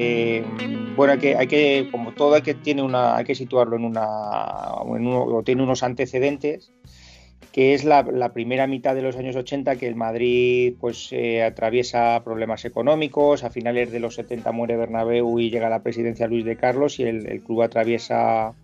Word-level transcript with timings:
Eh, 0.00 0.44
bueno, 0.94 1.14
hay 1.14 1.18
que, 1.18 1.36
hay 1.36 1.48
que, 1.48 1.88
como 1.90 2.12
todo, 2.12 2.36
hay 2.36 2.42
que, 2.42 3.34
situarlo 3.34 3.74
en 3.74 3.84
una, 3.84 4.06
o 4.06 5.42
tiene 5.44 5.64
unos 5.64 5.82
antecedentes 5.82 6.70
que 7.50 7.74
es 7.74 7.84
la, 7.84 8.04
primera 8.32 8.68
mitad 8.68 8.94
de 8.94 9.02
los 9.02 9.16
años 9.16 9.34
80 9.34 9.74
que 9.74 9.88
el 9.88 9.96
Madrid 9.96 10.74
pues 10.80 11.08
eh, 11.10 11.42
atraviesa 11.42 12.22
problemas 12.22 12.64
económicos, 12.64 13.42
a 13.42 13.50
finales 13.50 13.90
de 13.90 13.98
los 13.98 14.14
70 14.14 14.52
muere 14.52 14.76
Bernabéu 14.76 15.40
y 15.40 15.50
llega 15.50 15.66
a 15.66 15.70
la 15.70 15.82
presidencia 15.82 16.28
Luis 16.28 16.44
de 16.44 16.54
Carlos 16.54 17.00
y 17.00 17.02
el, 17.02 17.42
club 17.42 17.62
atraviesa 17.62 18.54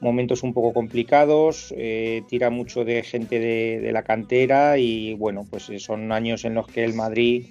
momentos 0.00 0.42
un 0.42 0.52
poco 0.52 0.72
complicados, 0.72 1.72
eh, 1.76 2.22
tira 2.28 2.50
mucho 2.50 2.84
de 2.84 3.04
gente 3.04 3.38
de, 3.38 3.92
la 3.92 4.02
cantera 4.02 4.76
y 4.76 5.14
bueno, 5.14 5.46
pues 5.48 5.70
son 5.78 6.10
años 6.10 6.44
en 6.44 6.54
los 6.54 6.66
que 6.66 6.82
el 6.82 6.94
Madrid, 6.94 7.46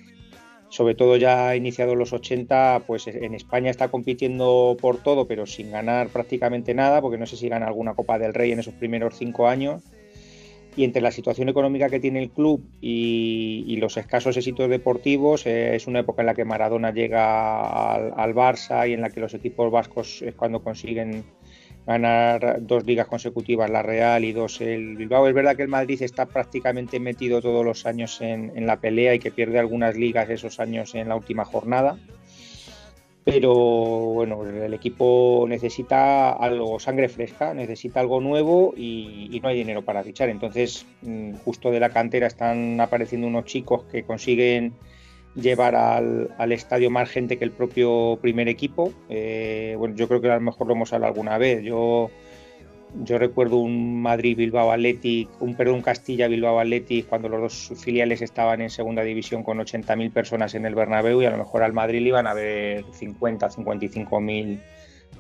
sobre 0.74 0.96
todo 0.96 1.18
ya 1.18 1.56
iniciado 1.56 1.94
los 1.94 2.14
80, 2.14 2.86
pues 2.88 3.06
en 3.06 3.36
España 3.36 3.70
está 3.70 3.90
compitiendo 3.90 4.76
por 4.82 4.98
todo, 4.98 5.28
pero 5.28 5.46
sin 5.46 5.70
ganar 5.70 6.08
prácticamente 6.08 6.74
nada, 6.74 7.00
porque 7.00 7.20
no 7.20 7.28
sé 7.28 7.38
si 7.38 7.48
gana 7.48 7.68
alguna 7.68 7.94
Copa 7.94 8.18
del 8.18 8.34
Rey 8.34 8.52
en 8.52 8.60
esos 8.60 8.74
primeros 8.74 9.16
cinco 9.16 9.48
años. 9.48 9.84
Y 10.76 10.84
entre 10.84 11.04
la 11.04 11.12
situación 11.12 11.48
económica 11.48 11.90
que 11.90 12.00
tiene 12.00 12.24
el 12.24 12.32
club 12.32 12.64
y, 12.82 13.76
los 13.78 13.98
escasos 13.98 14.36
éxitos 14.36 14.68
deportivos, 14.68 15.46
eh, 15.46 15.76
es 15.76 15.86
una 15.86 16.00
época 16.00 16.24
en 16.24 16.26
la 16.26 16.34
que 16.34 16.44
Maradona 16.44 16.92
llega 16.92 17.94
al, 17.94 18.34
Barça 18.34 18.90
y 18.90 18.94
en 18.94 19.02
la 19.02 19.12
que 19.12 19.20
los 19.20 19.36
equipos 19.36 19.72
vascos 19.72 20.24
es 20.24 20.34
cuando 20.34 20.64
consiguen 20.64 21.24
ganar 21.86 22.58
dos 22.62 22.86
ligas 22.86 23.08
consecutivas, 23.08 23.70
la 23.70 23.82
Real 23.82 24.24
y 24.24 24.32
dos 24.32 24.62
el 24.62 24.96
Bilbao. 24.96 25.28
Es 25.28 25.34
verdad 25.34 25.56
que 25.56 25.64
el 25.64 25.68
Madrid 25.68 26.02
está 26.02 26.26
prácticamente 26.26 27.00
metido 27.00 27.42
todos 27.42 27.66
los 27.66 27.86
años 27.86 28.22
en 28.22 28.66
la 28.66 28.78
pelea 28.78 29.16
y 29.16 29.20
que 29.20 29.32
pierde 29.32 29.60
algunas 29.60 29.96
ligas 29.96 30.30
esos 30.30 30.60
años 30.60 30.96
en 30.96 31.10
la 31.10 31.16
última 31.16 31.46
jornada 31.46 31.98
pero 33.24 33.54
bueno, 33.54 34.46
el 34.46 34.74
equipo 34.74 35.46
necesita 35.48 36.32
algo, 36.32 36.80
sangre 36.80 37.08
fresca, 37.08 37.54
necesita 37.54 38.02
algo 38.02 38.20
nuevo 38.20 38.74
y, 38.76 39.40
no 39.42 39.50
hay 39.50 39.58
dinero 39.58 39.82
para 39.84 40.04
fichar. 40.04 40.30
Entonces, 40.30 40.86
mm, 41.02 41.36
justo 41.36 41.72
de 41.72 41.80
la 41.80 41.90
cantera 41.90 42.28
están 42.28 42.80
apareciendo 42.82 43.28
unos 43.28 43.46
chicos 43.46 43.84
que 43.86 44.04
consiguen 44.04 44.74
llevar 45.36 45.76
al, 45.76 46.52
estadio 46.52 46.90
más 46.90 47.10
gente 47.10 47.38
que 47.38 47.46
el 47.46 47.52
propio 47.52 48.18
primer 48.22 48.48
equipo. 48.48 48.94
Eh, 49.10 49.76
bueno, 49.78 49.96
yo 49.96 50.08
creo 50.08 50.22
que 50.22 50.30
a 50.30 50.36
lo 50.36 50.42
mejor 50.42 50.68
lo 50.68 50.74
hemos 50.74 50.94
hablado 50.94 51.14
alguna 51.14 51.38
vez. 51.38 51.64
Yo 51.64 52.10
yo 53.02 53.18
recuerdo 53.18 53.58
un 53.58 54.02
Madrid-Bilbao 54.02 54.72
Athletic, 54.72 55.30
un 55.42 55.56
perdón 55.56 55.82
Castilla-Bilbao 55.82 56.60
Athletic 56.60 57.08
cuando 57.08 57.28
los 57.28 57.42
dos 57.42 57.82
filiales 57.82 58.22
estaban 58.22 58.62
en 58.62 58.70
segunda 58.70 59.02
división 59.02 59.44
con 59.44 59.58
80.000 59.58 60.12
personas 60.12 60.54
en 60.54 60.66
el 60.66 60.76
Bernabéu 60.76 61.22
y 61.22 61.26
a 61.26 61.32
lo 61.32 61.38
mejor 61.38 61.64
al 61.64 61.74
Madrid 61.74 62.02
le 62.02 62.10
iban 62.10 62.28
a 62.28 62.34
ver 62.34 62.86
50, 62.92 63.50
55.000 63.50 64.60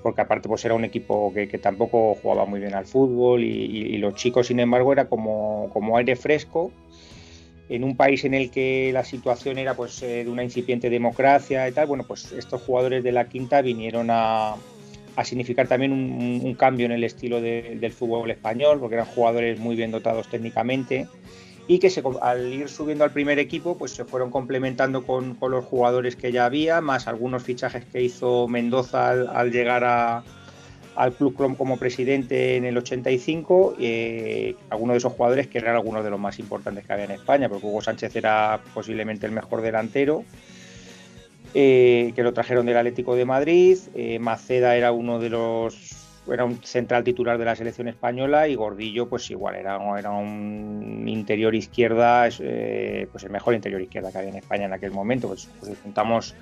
porque 0.03 0.21
aparte 0.21 0.49
pues 0.49 0.63
era 0.65 0.75
un 0.75 0.83
equipo 0.83 1.33
que, 1.33 1.47
tampoco 1.57 2.15
jugaba 2.15 2.45
muy 2.45 2.59
bien 2.59 2.75
al 2.75 2.85
fútbol 2.85 3.43
y, 3.43 3.97
los 3.97 4.15
chicos 4.15 4.47
sin 4.47 4.59
embargo 4.59 4.91
era 4.91 5.05
como, 5.05 5.69
como 5.71 5.97
aire 5.97 6.15
fresco 6.15 6.71
en 7.75 7.83
un 7.83 7.97
país 7.97 8.23
en 8.23 8.33
el 8.33 8.51
que 8.51 8.91
la 8.93 9.03
situación 9.03 9.57
era 9.57 9.75
pues 9.75 10.01
eh, 10.03 10.23
de 10.23 10.29
una 10.29 10.43
incipiente 10.43 10.89
democracia 10.89 11.67
y 11.67 11.71
tal, 11.71 11.87
bueno 11.87 12.03
pues 12.07 12.31
estos 12.31 12.61
jugadores 12.61 13.03
de 13.03 13.11
la 13.11 13.27
quinta 13.27 13.61
vinieron 13.61 14.09
a, 14.11 14.55
a 15.15 15.23
significar 15.23 15.67
también 15.67 15.91
un, 15.91 16.53
cambio 16.55 16.85
en 16.85 16.91
el 16.91 17.03
estilo 17.03 17.41
del 17.41 17.91
fútbol 17.91 18.31
español, 18.31 18.79
porque 18.79 18.95
eran 18.95 19.07
jugadores 19.07 19.59
muy 19.59 19.75
bien 19.75 19.91
dotados 19.91 20.27
técnicamente 20.27 21.07
y 21.67 21.79
que 21.79 21.89
se, 21.89 22.03
al 22.21 22.53
ir 22.53 22.69
subiendo 22.69 23.03
al 23.03 23.11
primer 23.11 23.39
equipo 23.39 23.77
pues 23.77 23.91
se 23.91 24.05
fueron 24.05 24.29
complementando 24.31 25.05
con, 25.05 25.37
los 25.41 25.65
jugadores 25.65 26.15
que 26.15 26.31
ya 26.31 26.45
había, 26.45 26.81
más 26.81 27.07
algunos 27.07 27.43
fichajes 27.43 27.85
que 27.85 28.01
hizo 28.01 28.47
Mendoza 28.47 29.09
al, 29.09 29.51
llegar 29.51 29.83
al 30.95 31.13
Club 31.13 31.35
como 31.57 31.77
presidente 31.77 32.55
en 32.55 32.65
el 32.65 32.77
85, 32.77 33.75
eh, 33.79 34.55
algunos 34.69 34.93
de 34.93 34.97
esos 34.99 35.13
jugadores 35.13 35.47
que 35.47 35.57
eran 35.57 35.75
algunos 35.75 36.03
de 36.03 36.09
los 36.09 36.19
más 36.19 36.39
importantes 36.39 36.85
que 36.85 36.93
había 36.93 37.05
en 37.05 37.11
España, 37.11 37.49
porque 37.49 37.65
Hugo 37.65 37.81
Sánchez 37.81 38.15
era 38.15 38.59
posiblemente 38.73 39.25
el 39.25 39.31
mejor 39.31 39.61
delantero. 39.61 40.23
Eh, 41.55 42.13
que 42.15 42.23
lo 42.23 42.33
trajeron 42.33 42.65
del 42.65 42.77
Atlético 42.77 43.15
de 43.15 43.25
Madrid. 43.25 43.77
Eh, 43.93 44.17
Maceda 44.17 44.75
era 44.75 44.91
uno 44.91 45.19
de 45.19 45.29
los 45.29 46.03
era 46.31 46.45
un 46.45 46.63
central 46.63 47.03
titular 47.03 47.37
de 47.37 47.45
la 47.45 47.55
selección 47.55 47.87
española 47.87 48.47
y 48.47 48.55
Gordillo 48.55 49.09
pues 49.09 49.29
igual 49.29 49.55
era, 49.55 49.77
era 49.99 50.11
un 50.11 51.03
interior 51.05 51.53
izquierda 51.53 52.29
eh, 52.39 53.07
pues 53.11 53.25
el 53.25 53.29
mejor 53.29 53.55
interior 53.55 53.81
izquierda 53.81 54.09
que 54.11 54.19
había 54.19 54.29
en 54.29 54.37
España 54.37 54.65
en 54.65 54.73
aquel 54.73 54.91
momento 54.91 55.27
pues, 55.27 55.49
pues 55.59 55.77
juntamos 55.83 56.33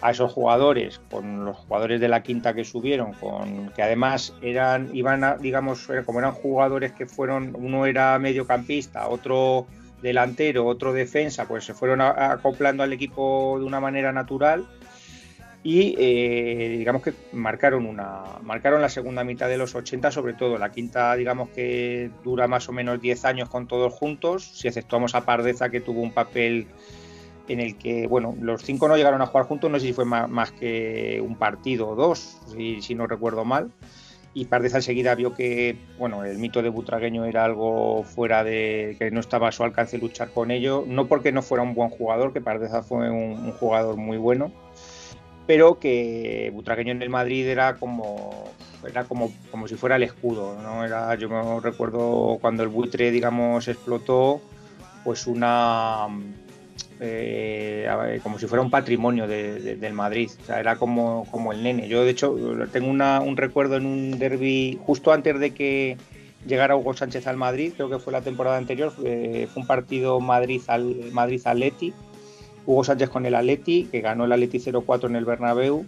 a 0.00 0.10
esos 0.10 0.32
jugadores 0.32 1.00
con 1.10 1.44
los 1.44 1.56
jugadores 1.56 2.00
de 2.00 2.08
la 2.08 2.22
quinta 2.22 2.54
que 2.54 2.64
subieron 2.64 3.12
con 3.14 3.70
que 3.70 3.82
además 3.82 4.34
eran 4.42 4.90
iban 4.92 5.24
a, 5.24 5.36
digamos 5.36 5.88
como 6.04 6.18
eran 6.18 6.32
jugadores 6.32 6.92
que 6.92 7.06
fueron 7.06 7.54
uno 7.56 7.86
era 7.86 8.18
mediocampista 8.18 9.08
otro 9.08 9.66
delantero, 10.04 10.66
otro 10.66 10.92
defensa, 10.92 11.48
pues 11.48 11.64
se 11.64 11.72
fueron 11.72 12.02
acoplando 12.02 12.82
al 12.82 12.92
equipo 12.92 13.56
de 13.58 13.64
una 13.64 13.80
manera 13.80 14.12
natural 14.12 14.66
y 15.62 15.96
eh, 15.98 16.76
digamos 16.76 17.02
que 17.02 17.14
marcaron 17.32 17.86
una 17.86 18.22
marcaron 18.42 18.82
la 18.82 18.90
segunda 18.90 19.24
mitad 19.24 19.48
de 19.48 19.56
los 19.56 19.74
80 19.74 20.10
sobre 20.10 20.34
todo. 20.34 20.58
La 20.58 20.70
quinta 20.70 21.16
digamos 21.16 21.48
que 21.48 22.10
dura 22.22 22.46
más 22.46 22.68
o 22.68 22.72
menos 22.72 23.00
10 23.00 23.24
años 23.24 23.48
con 23.48 23.66
todos 23.66 23.94
juntos 23.94 24.44
si 24.44 24.68
aceptamos 24.68 25.14
a 25.14 25.24
Pardeza 25.24 25.70
que 25.70 25.80
tuvo 25.80 26.02
un 26.02 26.12
papel 26.12 26.66
en 27.48 27.60
el 27.60 27.76
que 27.76 28.06
bueno 28.06 28.34
los 28.40 28.62
cinco 28.62 28.88
no 28.88 28.96
llegaron 28.96 29.20
a 29.22 29.26
jugar 29.26 29.46
juntos 29.46 29.70
no 29.70 29.78
sé 29.78 29.86
si 29.86 29.92
fue 29.92 30.04
más, 30.04 30.52
que 30.52 31.22
un 31.24 31.36
partido 31.36 31.88
o 31.88 31.94
dos 31.94 32.38
si 32.80 32.94
no 32.94 33.06
recuerdo 33.06 33.44
mal. 33.44 33.70
Y 34.36 34.46
Pardeza 34.46 34.78
enseguida 34.78 35.14
vio 35.14 35.32
que 35.32 35.76
bueno 35.96 36.24
el 36.24 36.38
mito 36.38 36.60
de 36.60 36.68
Butragueño 36.68 37.24
era 37.24 37.44
algo 37.44 38.02
fuera 38.02 38.42
de 38.42 38.96
que 38.98 39.12
no 39.12 39.20
estaba 39.20 39.48
a 39.48 39.52
su 39.52 39.62
alcance 39.62 39.96
luchar 39.96 40.30
con 40.30 40.50
ello. 40.50 40.84
No 40.88 41.06
porque 41.06 41.30
no 41.30 41.40
fuera 41.40 41.62
un 41.62 41.74
buen 41.74 41.90
jugador 41.90 42.32
que 42.32 42.40
Pardeza 42.40 42.82
fue 42.82 43.10
un, 43.10 43.52
jugador 43.52 43.96
muy 43.96 44.16
bueno 44.18 44.50
pero 45.46 45.78
que 45.78 46.50
Butragueño 46.54 46.92
en 46.92 47.02
el 47.02 47.10
Madrid 47.10 47.46
era 47.46 47.74
como 47.76 48.44
era 48.88 49.04
como, 49.04 49.32
como 49.50 49.68
si 49.68 49.76
fuera 49.76 49.96
el 49.96 50.02
escudo 50.02 50.56
no 50.62 50.84
era 50.84 51.14
yo 51.16 51.28
me 51.28 51.60
recuerdo 51.60 52.38
cuando 52.40 52.62
el 52.62 52.70
buitre 52.70 53.10
digamos 53.10 53.68
explotó 53.68 54.40
pues 55.04 55.26
una 55.26 56.08
eh, 57.00 58.20
como 58.22 58.38
si 58.38 58.46
fuera 58.46 58.62
un 58.62 58.70
patrimonio 58.70 59.26
del 59.26 59.92
Madrid. 59.92 60.30
Era 60.48 60.76
como, 60.76 61.26
como 61.30 61.52
el 61.52 61.62
nene. 61.62 61.88
Yo, 61.88 62.04
de 62.04 62.10
hecho, 62.10 62.36
tengo 62.72 62.90
un 62.90 63.36
recuerdo 63.36 63.76
en 63.76 63.86
un 63.86 64.18
derby 64.18 64.78
justo 64.84 65.12
antes 65.12 65.38
de 65.38 65.52
que 65.52 65.96
llegara 66.46 66.76
Hugo 66.76 66.94
Sánchez 66.94 67.26
al 67.26 67.36
Madrid, 67.36 67.72
creo 67.74 67.88
que 67.88 67.98
fue 67.98 68.12
la 68.12 68.20
temporada 68.20 68.58
anterior, 68.58 68.90
fue, 68.90 69.48
un 69.56 69.66
partido 69.66 70.20
Madrid 70.20 70.62
al 70.66 71.10
Madrid. 71.12 71.42
Hugo 72.66 72.84
Sánchez 72.84 73.10
con 73.10 73.26
el 73.26 73.34
Atleti, 73.34 73.84
que 73.84 74.00
ganó 74.00 74.24
el 74.24 74.32
Atleti 74.32 74.58
0-4 74.58 75.06
en 75.06 75.16
el 75.16 75.24
Bernabéu 75.24 75.84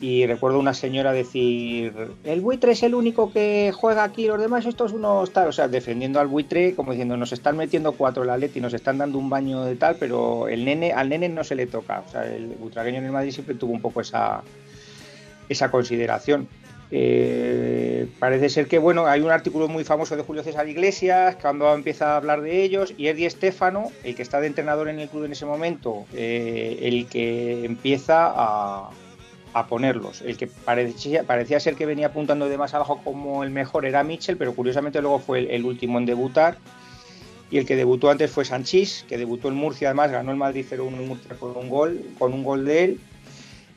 y 0.00 0.26
recuerdo 0.26 0.58
una 0.58 0.74
señora 0.74 1.12
decir, 1.12 1.92
el 2.24 2.40
buitre 2.42 2.72
es 2.72 2.82
el 2.82 2.94
único 2.94 3.32
que 3.32 3.72
juega 3.74 4.04
aquí, 4.04 4.26
los 4.26 4.38
demás 4.38 4.66
estos 4.66 4.92
unos 4.92 5.32
tal, 5.32 5.48
o 5.48 5.52
sea, 5.52 5.68
defendiendo 5.68 6.20
al 6.20 6.26
buitre, 6.26 6.74
como 6.74 6.92
diciendo, 6.92 7.16
nos 7.16 7.32
están 7.32 7.56
metiendo 7.56 7.92
cuatro 7.92 8.24
la 8.24 8.36
y 8.36 8.60
nos 8.60 8.74
están 8.74 8.98
dando 8.98 9.18
un 9.18 9.30
baño 9.30 9.64
de 9.64 9.76
tal, 9.76 9.96
pero 9.98 10.48
el 10.48 10.66
nene, 10.66 10.92
al 10.92 11.08
nene 11.08 11.30
no 11.30 11.44
se 11.44 11.54
le 11.54 11.66
toca, 11.66 12.04
o 12.06 12.10
sea, 12.10 12.26
el 12.26 12.48
butragueño 12.48 12.98
en 12.98 13.06
el 13.06 13.12
Madrid 13.12 13.32
siempre 13.32 13.54
tuvo 13.54 13.72
un 13.72 13.80
poco 13.80 14.02
esa, 14.02 14.42
esa 15.48 15.70
consideración. 15.70 16.46
Eh, 16.90 18.06
parece 18.20 18.48
ser 18.48 18.68
que, 18.68 18.78
bueno, 18.78 19.06
hay 19.06 19.20
un 19.20 19.30
artículo 19.30 19.66
muy 19.66 19.82
famoso 19.82 20.14
de 20.14 20.22
Julio 20.22 20.44
César 20.44 20.68
Iglesias 20.68 21.36
cuando 21.40 21.74
empieza 21.74 22.12
a 22.12 22.16
hablar 22.18 22.42
de 22.42 22.62
ellos 22.62 22.94
y 22.96 23.08
Eddie 23.08 23.26
Estefano, 23.26 23.90
el 24.04 24.14
que 24.14 24.22
está 24.22 24.40
de 24.40 24.46
entrenador 24.46 24.88
en 24.88 25.00
el 25.00 25.08
club 25.08 25.24
en 25.24 25.32
ese 25.32 25.46
momento, 25.46 26.04
eh, 26.14 26.78
el 26.82 27.06
que 27.06 27.64
empieza 27.64 28.26
a 28.28 28.90
a 29.56 29.66
ponerlos. 29.68 30.20
El 30.20 30.36
que 30.36 30.48
parecía, 30.48 31.22
parecía 31.22 31.58
ser 31.60 31.76
que 31.76 31.86
venía 31.86 32.08
apuntando 32.08 32.46
de 32.46 32.58
más 32.58 32.74
abajo 32.74 33.00
como 33.02 33.42
el 33.42 33.48
mejor 33.48 33.86
era 33.86 34.04
Mitchell, 34.04 34.36
pero 34.36 34.54
curiosamente 34.54 35.00
luego 35.00 35.18
fue 35.18 35.54
el, 35.54 35.64
último 35.64 35.98
en 35.98 36.04
debutar. 36.04 36.58
Y 37.50 37.56
el 37.56 37.64
que 37.64 37.74
debutó 37.74 38.10
antes 38.10 38.30
fue 38.30 38.44
Sanchís, 38.44 39.06
que 39.08 39.16
debutó 39.16 39.48
en 39.48 39.54
Murcia, 39.54 39.88
además 39.88 40.10
ganó 40.10 40.30
el 40.30 40.36
Madrid 40.36 40.66
0-1 40.68 40.88
en 40.88 41.08
Murcia 41.08 41.36
con 41.40 41.56
un 41.56 41.70
gol, 41.70 42.04
con 42.18 42.34
un 42.34 42.44
gol 42.44 42.66
de 42.66 42.84
él. 42.84 43.00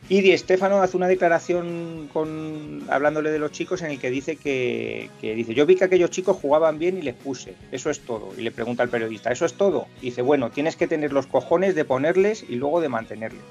Y 0.09 0.19
Di 0.19 0.37
Stefano 0.37 0.81
hace 0.81 0.97
una 0.97 1.07
declaración 1.07 2.09
con, 2.11 2.83
hablándole 2.89 3.31
de 3.31 3.39
los 3.39 3.51
chicos 3.53 3.81
en 3.81 3.91
el 3.91 3.99
que 3.99 4.09
dice 4.09 4.35
que, 4.35 5.09
que, 5.21 5.33
dice, 5.33 5.53
yo 5.53 5.65
vi 5.65 5.77
que 5.77 5.85
aquellos 5.85 6.09
chicos 6.09 6.35
jugaban 6.41 6.77
bien 6.77 6.97
y 6.97 7.03
les 7.03 7.15
puse, 7.15 7.53
eso 7.71 7.89
es 7.89 8.01
todo. 8.01 8.33
Y 8.37 8.41
le 8.41 8.51
pregunta 8.51 8.83
al 8.83 8.89
periodista, 8.89 9.31
¿eso 9.31 9.45
es 9.45 9.53
todo? 9.53 9.87
Y 10.01 10.07
dice, 10.07 10.23
bueno, 10.23 10.49
tienes 10.49 10.75
que 10.75 10.87
tener 10.87 11.13
los 11.13 11.27
cojones 11.27 11.73
de 11.73 11.85
ponerles 11.85 12.43
y 12.49 12.55
luego 12.55 12.81
de 12.81 12.89
mantenerles. 12.89 13.43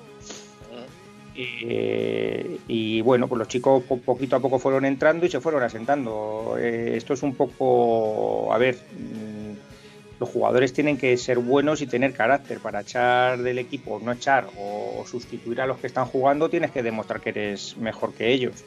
Eh, 1.41 2.59
y 2.67 3.01
bueno, 3.01 3.29
pues 3.29 3.39
los 3.39 3.47
chicos 3.47 3.85
poquito 3.85 4.35
a 4.35 4.41
poco 4.41 4.59
fueron 4.59 4.85
entrando 4.85 5.25
y 5.25 5.31
se 5.31 5.41
fueron 5.41 5.63
asentando. 5.63 6.57
Eh, 6.59 6.97
esto 6.97 7.15
es 7.15 7.23
un 7.23 7.37
poco, 7.37 8.53
a 8.53 8.59
ver, 8.59 8.75
mm, 8.75 10.19
los 10.19 10.29
jugadores 10.29 10.73
tienen 10.73 10.97
que 10.99 11.17
ser 11.17 11.39
buenos 11.39 11.81
y 11.81 11.87
tener 11.87 12.13
carácter 12.13 12.59
para 12.59 12.81
echar 12.81 13.39
del 13.39 13.61
equipo, 13.61 14.01
no 14.03 14.11
echar 14.11 14.49
o, 14.59 15.05
sustituir 15.07 15.61
a 15.61 15.67
los 15.67 15.79
que 15.79 15.87
están 15.87 16.07
jugando, 16.07 16.51
tienes 16.51 16.73
que 16.73 16.83
demostrar 16.83 17.21
que 17.21 17.31
eres 17.31 17.77
mejor 17.77 18.15
que 18.15 18.33
ellos. 18.33 18.65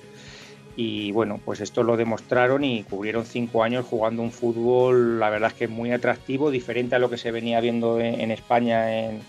Y 0.78 1.12
bueno, 1.12 1.42
pues 1.44 1.60
esto 1.60 1.84
lo 1.84 1.98
demostraron 1.98 2.64
y 2.64 2.84
cubrieron 2.84 3.26
cinco 3.26 3.64
años 3.64 3.86
jugando 3.86 4.22
un 4.22 4.32
fútbol, 4.32 5.20
la 5.20 5.30
verdad 5.30 5.52
es 5.52 5.58
que 5.58 5.68
muy 5.68 5.92
atractivo, 5.92 6.50
diferente 6.52 6.96
a 6.96 7.00
lo 7.00 7.10
que 7.10 7.18
se 7.18 7.32
venía 7.32 7.60
viendo 7.60 8.00
en 8.00 8.32
España 8.32 9.10
en, 9.10 9.20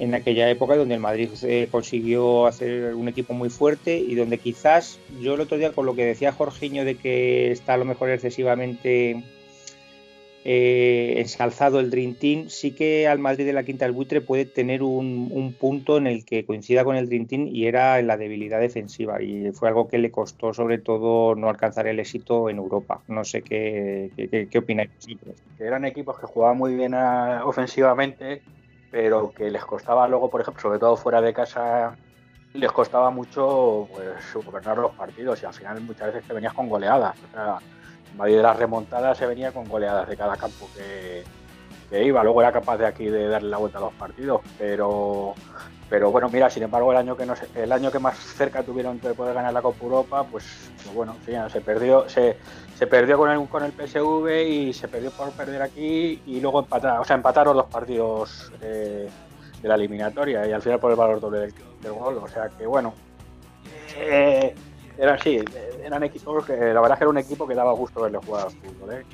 en 0.00 0.14
aquella 0.14 0.48
época 0.48 0.76
donde 0.76 0.94
el 0.94 1.00
Madrid 1.00 1.28
eh, 1.42 1.68
consiguió 1.70 2.46
hacer 2.46 2.94
un 2.94 3.06
equipo 3.08 3.34
muy 3.34 3.50
fuerte 3.50 3.98
y 3.98 4.14
donde 4.14 4.38
quizás 4.38 4.98
yo 5.20 5.34
el 5.34 5.42
otro 5.42 5.58
día 5.58 5.72
con 5.72 5.84
lo 5.84 5.94
que 5.94 6.06
decía 6.06 6.32
Jorginho 6.32 6.86
de 6.86 6.96
que 6.96 7.52
está 7.52 7.74
a 7.74 7.76
lo 7.76 7.84
mejor 7.84 8.08
excesivamente 8.08 9.22
eh, 10.42 11.16
ensalzado 11.18 11.80
el 11.80 11.90
Dream 11.90 12.14
Team, 12.14 12.48
sí 12.48 12.70
que 12.70 13.06
al 13.06 13.18
Madrid 13.18 13.44
de 13.44 13.52
la 13.52 13.62
Quinta 13.62 13.84
del 13.84 13.92
Buitre 13.92 14.22
puede 14.22 14.46
tener 14.46 14.82
un, 14.82 15.54
punto 15.60 15.98
en 15.98 16.06
el 16.06 16.24
que 16.24 16.46
coincida 16.46 16.82
con 16.82 16.96
el 16.96 17.06
Dream 17.06 17.26
Team 17.26 17.48
y 17.48 17.66
era 17.66 18.00
la 18.00 18.16
debilidad 18.16 18.58
defensiva 18.58 19.20
y 19.20 19.52
fue 19.52 19.68
algo 19.68 19.86
que 19.86 19.98
le 19.98 20.10
costó 20.10 20.54
sobre 20.54 20.78
todo 20.78 21.34
no 21.34 21.50
alcanzar 21.50 21.86
el 21.88 22.00
éxito 22.00 22.48
en 22.48 22.56
Europa. 22.56 23.02
No 23.06 23.22
sé 23.22 23.42
qué, 23.42 24.10
qué, 24.50 24.58
opináis. 24.58 24.88
Que 25.58 25.64
eran 25.64 25.84
equipos 25.84 26.18
que 26.18 26.26
jugaban 26.26 26.56
muy 26.56 26.74
bien 26.74 26.94
ah, 26.94 27.42
ofensivamente 27.44 28.40
pero 28.90 29.32
que 29.32 29.50
les 29.50 29.64
costaba 29.64 30.08
luego, 30.08 30.30
por 30.30 30.40
ejemplo, 30.40 30.60
sobre 30.60 30.78
todo 30.78 30.96
fuera 30.96 31.20
de 31.20 31.32
casa, 31.32 31.96
les 32.52 32.72
costaba 32.72 33.10
mucho 33.10 33.88
pues, 33.92 34.44
gobernar 34.44 34.78
los 34.78 34.92
partidos 34.92 35.42
y 35.42 35.46
al 35.46 35.54
final 35.54 35.80
muchas 35.82 36.08
veces 36.08 36.26
te 36.26 36.34
venías 36.34 36.52
con 36.52 36.68
goleadas. 36.68 37.16
O 37.30 37.32
sea, 37.32 37.58
en 38.10 38.16
Madrid 38.16 38.36
de 38.36 38.42
las 38.42 38.56
remontadas 38.56 39.16
se 39.18 39.26
venía 39.26 39.52
con 39.52 39.68
goleadas 39.68 40.08
de 40.08 40.16
cada 40.16 40.36
campo 40.36 40.68
que, 40.74 41.22
que 41.90 42.04
iba. 42.04 42.22
Luego 42.22 42.40
era 42.40 42.52
capaz 42.52 42.78
de 42.78 42.86
aquí 42.86 43.06
de 43.06 43.28
darle 43.28 43.50
la 43.50 43.58
vuelta 43.58 43.78
a 43.78 43.82
los 43.82 43.92
partidos, 43.94 44.40
pero 44.58 45.34
pero 45.90 46.12
bueno, 46.12 46.28
mira, 46.28 46.48
sin 46.48 46.62
embargo, 46.62 46.92
el 46.92 46.98
año 46.98 47.16
que 47.16 47.26
el 47.56 47.72
año 47.72 47.90
que 47.90 47.98
más 47.98 48.16
cerca 48.16 48.62
tuvieron 48.62 49.00
de 49.00 49.12
poder 49.12 49.34
ganar 49.34 49.52
la 49.52 49.60
Copa 49.60 49.84
Europa, 49.84 50.24
pues, 50.30 50.70
pues 50.84 50.94
bueno, 50.94 51.16
se 51.24 51.60
perdió, 51.60 52.08
se, 52.08 52.36
se, 52.78 52.86
perdió 52.86 53.18
con 53.18 53.28
el 53.28 53.48
con 53.48 53.64
el 53.64 53.72
PSV 53.72 54.28
y 54.48 54.72
se 54.72 54.86
perdió 54.86 55.10
por 55.10 55.32
perder 55.32 55.60
aquí 55.62 56.22
y 56.26 56.40
luego 56.40 56.60
empataron, 56.60 57.00
o 57.00 57.04
sea, 57.04 57.16
empataron 57.16 57.56
los 57.56 57.66
partidos 57.66 58.52
eh, 58.62 59.10
de 59.60 59.68
la 59.68 59.74
eliminatoria 59.74 60.46
y 60.46 60.52
al 60.52 60.62
final 60.62 60.78
por 60.78 60.92
el 60.92 60.96
valor 60.96 61.18
doble 61.18 61.40
del, 61.40 61.92
gol. 61.92 62.18
O 62.18 62.28
sea 62.28 62.48
que 62.50 62.66
bueno, 62.66 62.94
eh, 63.96 64.54
eran 64.96 65.18
sí, 65.18 65.42
eran 65.82 66.04
equipos 66.04 66.46
que 66.46 66.72
la 66.72 66.80
verdad 66.80 66.98
que 66.98 67.04
era 67.04 67.10
un 67.10 67.18
equipo 67.18 67.48
que 67.48 67.54
daba 67.56 67.72
gusto 67.72 68.02
verle 68.02 68.18
jugar 68.24 68.46
al 68.46 68.52
fútbol. 68.52 68.92
¿eh? 68.92 69.04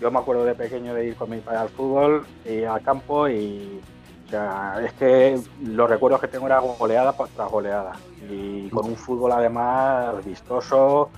Yo 0.00 0.10
me 0.10 0.18
acuerdo 0.18 0.44
de 0.44 0.54
pequeño 0.54 0.94
de 0.94 1.06
ir 1.06 1.16
con 1.16 1.30
mi 1.30 1.38
padre 1.38 1.58
al 1.60 1.68
fútbol 1.68 2.26
y 2.44 2.64
al 2.64 2.82
campo 2.82 3.28
y 3.28 3.80
o 4.26 4.28
sea, 4.28 4.80
es 4.84 4.92
que 4.94 5.38
los 5.62 5.88
recuerdos 5.88 6.20
que 6.20 6.26
tengo 6.26 6.46
eran 6.46 6.64
goleada 6.78 7.14
tras 7.34 7.50
goleada. 7.50 7.92
Y 8.28 8.68
con 8.70 8.86
un 8.86 8.96
fútbol 8.96 9.30
además 9.30 10.24
vistoso. 10.24 11.10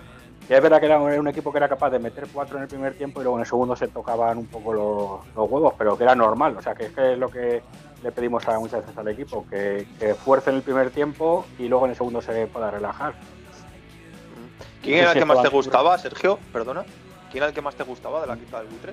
Y 0.49 0.53
es 0.53 0.63
verdad 0.63 0.79
que 0.79 0.87
era 0.87 0.99
un 0.99 1.29
equipo 1.29 1.51
que 1.51 1.59
era 1.59 1.69
capaz 1.69 1.91
de 1.91 1.99
meter 1.99 2.27
cuatro 2.33 2.57
en 2.59 2.65
el 2.65 2.69
primer 2.69 2.95
tiempo 2.95 3.21
y 3.21 3.23
luego 3.23 3.39
en 3.39 3.43
el 3.43 3.47
segundo 3.47 3.77
se 3.77 3.89
tocaban 3.89 4.39
un 4.39 4.47
poco 4.47 4.73
los, 4.73 5.51
huevos, 5.51 5.75
pero 5.79 5.97
que 5.97 6.05
era 6.05 6.15
normal. 6.15 6.57
O 6.59 6.63
sea, 6.63 6.75
que 6.75 6.87
es, 6.87 6.93
que 6.93 7.13
es 7.13 7.19
lo 7.19 7.31
que 7.31 7.63
le 8.03 8.13
pedimos 8.13 8.47
a 8.47 8.59
muchas 8.59 8.83
veces 8.83 8.97
al 8.97 9.09
equipo, 9.09 9.47
que, 9.49 9.87
que 9.99 10.15
fuerce 10.15 10.51
en 10.51 10.57
el 10.57 10.63
primer 10.63 10.91
tiempo 10.91 11.47
y 11.59 11.67
luego 11.69 11.87
en 11.87 11.91
el 11.93 11.97
segundo 11.97 12.21
se 12.21 12.47
pueda 12.47 12.71
relajar. 12.71 13.15
¿Quién 14.83 14.99
era 14.99 15.13
el 15.13 15.19
que 15.19 15.25
más 15.25 15.43
te 15.43 15.49
gustaba, 15.49 15.97
Sergio? 15.97 16.39
Perdona. 16.53 16.85
¿Quién 17.31 17.43
era 17.43 17.49
el 17.49 17.55
que 17.55 17.63
más 17.63 17.75
te 17.75 17.85
gustaba 17.85 18.21
de 18.21 18.27
la 18.27 18.37
quinta 18.37 18.59
del 18.59 18.69
buitre? 18.69 18.93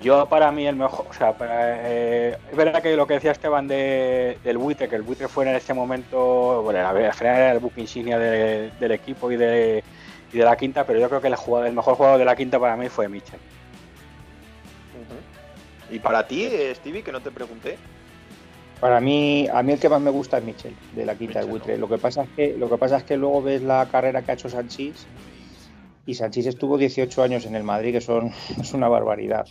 Yo 0.00 0.26
para 0.26 0.52
mí 0.52 0.66
el 0.66 0.76
mejor, 0.76 1.06
o 1.10 1.12
sea, 1.12 1.34
eh, 1.40 2.36
es 2.50 2.56
verdad 2.56 2.80
que 2.80 2.94
lo 2.94 3.06
que 3.06 3.14
decía 3.14 3.32
Esteban 3.32 3.66
de, 3.66 4.38
del 4.44 4.56
buitre, 4.56 4.88
que 4.88 4.94
el 4.94 5.02
buitre 5.02 5.26
fue 5.26 5.48
en 5.48 5.56
ese 5.56 5.74
momento, 5.74 6.62
bueno, 6.62 6.86
al 6.86 7.14
final 7.14 7.36
era 7.36 7.52
el 7.52 7.58
buque 7.58 7.80
insignia 7.80 8.16
del 8.16 8.92
equipo 8.92 9.30
y 9.32 9.36
de, 9.36 9.82
y 10.32 10.38
de 10.38 10.44
la 10.44 10.56
quinta, 10.56 10.84
pero 10.84 11.00
yo 11.00 11.08
creo 11.08 11.20
que 11.20 11.26
el, 11.26 11.34
jugador, 11.34 11.66
el 11.66 11.74
mejor 11.74 11.96
jugador 11.96 12.18
de 12.18 12.24
la 12.24 12.36
quinta 12.36 12.60
para 12.60 12.76
mí 12.76 12.88
fue 12.88 13.08
Mitchell. 13.08 13.40
¿Y 15.90 15.98
para 15.98 16.26
ti, 16.26 16.48
Stevie, 16.74 17.02
que 17.02 17.10
no 17.10 17.20
te 17.20 17.32
pregunté? 17.32 17.76
Para 18.78 19.00
mí, 19.00 19.48
a 19.52 19.62
mí 19.64 19.72
el 19.72 19.80
que 19.80 19.88
más 19.88 20.00
me 20.00 20.10
gusta 20.10 20.38
es 20.38 20.44
Mitchell, 20.44 20.76
de 20.94 21.04
la 21.04 21.16
quinta 21.16 21.40
del 21.40 21.48
buitre. 21.48 21.76
Lo 21.76 21.88
que 21.88 21.98
pasa 21.98 22.22
es 22.22 22.28
que, 22.36 22.56
lo 22.56 22.70
que 22.70 22.76
pasa 22.76 22.98
es 22.98 23.04
que 23.04 23.16
luego 23.16 23.42
ves 23.42 23.62
la 23.62 23.88
carrera 23.90 24.22
que 24.22 24.30
ha 24.30 24.34
hecho 24.34 24.48
Sanchís 24.48 25.06
y 26.08 26.14
Sanchís 26.14 26.46
estuvo 26.46 26.78
18 26.78 27.22
años 27.22 27.44
en 27.44 27.54
el 27.54 27.64
Madrid, 27.64 27.92
que 27.92 28.00
son, 28.00 28.30
es 28.60 28.72
una 28.72 28.88
barbaridad. 28.88 29.46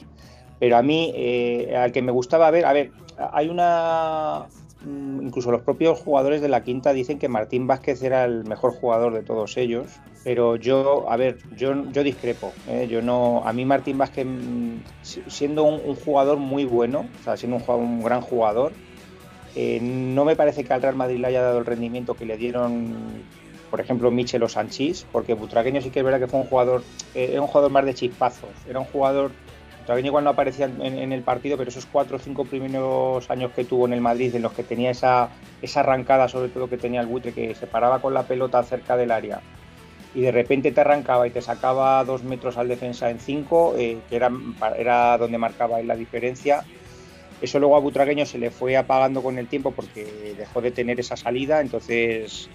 Pero 0.59 0.75
a 0.75 0.81
mí, 0.81 1.13
eh, 1.15 1.75
al 1.77 1.91
que 1.91 2.01
me 2.01 2.11
gustaba 2.11 2.49
ver, 2.49 2.65
a 2.65 2.73
ver, 2.73 2.91
hay 3.31 3.47
una. 3.47 4.47
Mm, 4.83 5.27
incluso 5.27 5.51
los 5.51 5.61
propios 5.61 5.99
jugadores 5.99 6.41
de 6.41 6.49
la 6.49 6.63
quinta 6.63 6.93
dicen 6.93 7.19
que 7.19 7.27
Martín 7.27 7.67
Vázquez 7.67 8.01
era 8.01 8.25
el 8.25 8.43
mejor 8.43 8.73
jugador 8.73 9.13
de 9.13 9.21
todos 9.21 9.55
ellos, 9.55 9.99
pero 10.23 10.55
yo, 10.55 11.05
a 11.11 11.15
ver, 11.15 11.37
yo, 11.55 11.91
yo 11.91 12.01
discrepo. 12.01 12.51
¿eh? 12.67 12.87
Yo 12.89 13.03
no, 13.03 13.43
a 13.45 13.53
mí 13.53 13.63
Martín 13.63 13.99
Vázquez, 13.99 14.25
mm, 14.25 14.77
siendo 15.27 15.63
un, 15.63 15.93
jugador 15.93 16.39
muy 16.39 16.65
bueno, 16.65 17.05
o 17.21 17.23
sea, 17.23 17.37
siendo 17.37 17.57
un, 17.57 17.63
un 17.69 18.03
gran 18.03 18.21
jugador, 18.21 18.71
eh, 19.59 19.79
no 19.81 20.23
me 20.23 20.35
parece 20.35 20.63
que 20.63 20.71
al 20.71 20.83
Real 20.83 20.95
Madrid 20.95 21.17
le 21.17 21.27
haya 21.27 21.41
dado 21.41 21.57
el 21.57 21.65
rendimiento 21.65 22.13
que 22.13 22.25
le 22.25 22.37
dieron, 22.37 23.23
por 23.69 23.81
ejemplo, 23.81 24.11
Michel 24.11 24.43
o 24.43 24.49
Sanchís, 24.49 25.05
porque 25.11 25.33
Butragueño 25.33 25.81
sí 25.81 25.89
que 25.89 25.99
es 25.99 26.05
verdad 26.05 26.19
que 26.19 26.27
fue 26.27 26.39
un 26.39 26.47
jugador, 26.47 26.83
era 27.13 27.41
un 27.41 27.47
jugador 27.47 27.71
más 27.71 27.85
de 27.85 27.93
chispazos, 27.93 28.49
era 28.67 28.79
un 28.79 28.85
jugador 28.85 29.31
Todavía 29.85 30.07
igual 30.07 30.25
no 30.25 30.31
aparecía 30.31 30.65
en, 30.65 31.13
el 31.13 31.21
partido, 31.21 31.55
pero 31.55 31.69
esos 31.69 31.85
cuatro 31.85 32.17
o 32.17 32.19
cinco 32.19 32.43
primeros 32.43 33.31
años 33.31 33.53
que 33.53 33.63
tuvo 33.63 33.85
en 33.85 33.93
el 33.93 34.01
Madrid, 34.01 34.35
en 34.35 34.41
los 34.41 34.51
que 34.51 34.61
tenía 34.61 34.91
esa, 34.91 35.29
esa 35.61 35.79
arrancada, 35.79 36.27
sobre 36.27 36.49
todo 36.49 36.67
que 36.67 36.75
tenía 36.75 36.99
el 36.99 37.07
buitre, 37.07 37.31
que 37.31 37.55
se 37.55 37.67
paraba 37.67 38.01
con 38.01 38.13
la 38.13 38.23
pelota 38.23 38.61
cerca 38.63 38.97
del 38.97 39.11
área 39.11 39.39
y 40.13 40.21
de 40.21 40.31
repente 40.31 40.71
te 40.71 40.81
arrancaba 40.81 41.27
y 41.27 41.29
te 41.29 41.41
sacaba 41.41 42.03
dos 42.03 42.23
metros 42.23 42.57
al 42.57 42.67
defensa 42.67 43.09
en 43.11 43.19
cinco, 43.19 43.75
eh, 43.77 43.99
que 44.09 44.15
era, 44.15 44.31
era 44.77 45.17
donde 45.17 45.37
marcaba 45.37 45.81
la 45.83 45.95
diferencia. 45.95 46.65
Eso 47.39 47.59
luego 47.59 47.75
a 47.75 47.79
Butragueño 47.79 48.25
se 48.25 48.39
le 48.39 48.49
fue 48.49 48.77
apagando 48.77 49.21
con 49.21 49.37
el 49.37 49.47
tiempo 49.47 49.71
porque 49.71 50.33
dejó 50.35 50.59
de 50.59 50.71
tener 50.71 50.99
esa 50.99 51.15
salida, 51.15 51.61
entonces 51.61 52.49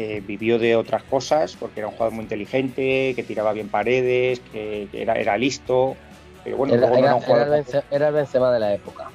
eh, 0.00 0.22
vivió 0.24 0.58
de 0.58 0.76
otras 0.76 1.02
cosas, 1.02 1.56
porque 1.58 1.80
era 1.80 1.88
un 1.88 1.92
jugador 1.92 2.14
muy 2.14 2.22
inteligente, 2.22 3.14
que 3.16 3.24
tiraba 3.26 3.52
bien 3.52 3.68
paredes, 3.68 4.40
que, 4.52 4.88
era, 4.92 5.14
era 5.14 5.36
listo 5.36 5.96
era, 6.44 8.08
el 8.08 8.12
Benzema 8.12 8.52
de 8.52 8.60
la 8.60 8.74
época, 8.74 9.10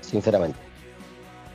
sinceramente. 0.00 0.58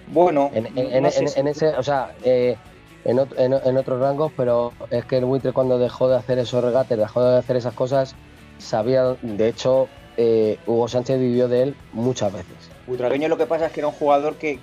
Bueno, 0.08 0.52
en, 0.54 1.06
ese, 1.06 1.70
o 1.70 1.84
sea, 1.84 2.12
eh, 2.24 2.58
en, 3.06 3.78
otros 3.78 4.00
rangos, 4.00 4.32
pero 4.38 4.74
es 4.92 5.06
que 5.06 5.18
el 5.18 5.26
Buitre 5.26 5.52
cuando 5.52 5.80
dejó 5.80 6.08
de 6.08 6.18
hacer 6.18 6.38
esos 6.38 6.64
regates, 6.64 6.98
dejó 6.98 7.24
de 7.24 7.38
hacer 7.40 7.56
esas 7.56 7.74
cosas, 7.74 8.16
sabía, 8.60 9.16
de 9.22 9.48
hecho, 9.48 9.88
eh, 10.18 10.60
Hugo 10.68 10.88
Sánchez 10.88 11.20
vivió 11.20 11.48
de 11.48 11.64
él 11.64 11.76
muchas 11.92 12.32
veces. 12.32 12.70
Butragueño 12.86 13.28
lo 13.28 13.38
que 13.38 13.48
pasa 13.48 13.66
es 13.66 13.72
que 13.72 13.80
era 13.80 13.88
un 13.88 13.96
jugador 13.96 14.36
que, 14.36 14.60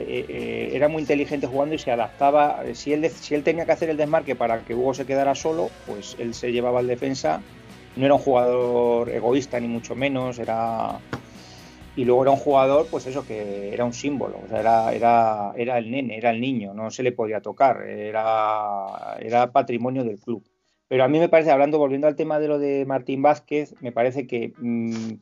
eh, 0.00 0.70
era 0.72 0.88
muy 0.88 1.02
inteligente 1.02 1.46
jugando 1.46 1.74
y 1.74 1.78
se 1.78 1.90
adaptaba. 1.90 2.62
Si 2.74 2.92
él, 2.92 3.08
si 3.10 3.34
él 3.34 3.42
tenía 3.42 3.66
que 3.66 3.72
hacer 3.72 3.90
el 3.90 3.96
desmarque 3.96 4.34
para 4.34 4.64
que 4.64 4.74
Hugo 4.74 4.94
se 4.94 5.06
quedara 5.06 5.34
solo, 5.34 5.68
pues 5.86 6.16
él 6.18 6.34
se 6.34 6.52
llevaba 6.52 6.80
al 6.80 6.86
defensa 6.86 7.42
no 7.96 8.06
era 8.06 8.14
un 8.14 8.20
jugador 8.20 9.10
egoísta 9.10 9.60
ni 9.60 9.68
mucho 9.68 9.94
menos, 9.94 10.38
era 10.38 10.98
y 11.94 12.04
luego 12.06 12.22
era 12.22 12.30
un 12.30 12.38
jugador, 12.38 12.86
pues 12.90 13.06
eso, 13.06 13.26
que 13.26 13.72
era 13.72 13.84
un 13.84 13.92
símbolo, 13.92 14.40
era, 14.50 14.92
era, 14.94 15.52
era 15.56 15.76
el 15.76 15.90
nene, 15.90 16.16
era 16.16 16.30
el 16.30 16.40
niño, 16.40 16.72
no 16.72 16.90
se 16.90 17.02
le 17.02 17.12
podía 17.12 17.42
tocar, 17.42 17.82
era, 17.82 19.18
era 19.20 19.52
patrimonio 19.52 20.02
del 20.02 20.18
club. 20.18 20.42
Pero 20.88 21.04
a 21.04 21.08
mí 21.08 21.18
me 21.18 21.28
parece, 21.28 21.50
hablando, 21.50 21.78
volviendo 21.78 22.06
al 22.06 22.16
tema 22.16 22.38
de 22.38 22.48
lo 22.48 22.58
de 22.58 22.86
Martín 22.86 23.20
Vázquez, 23.20 23.74
me 23.80 23.92
parece 23.92 24.26
que 24.26 24.54
mm, 24.56 25.12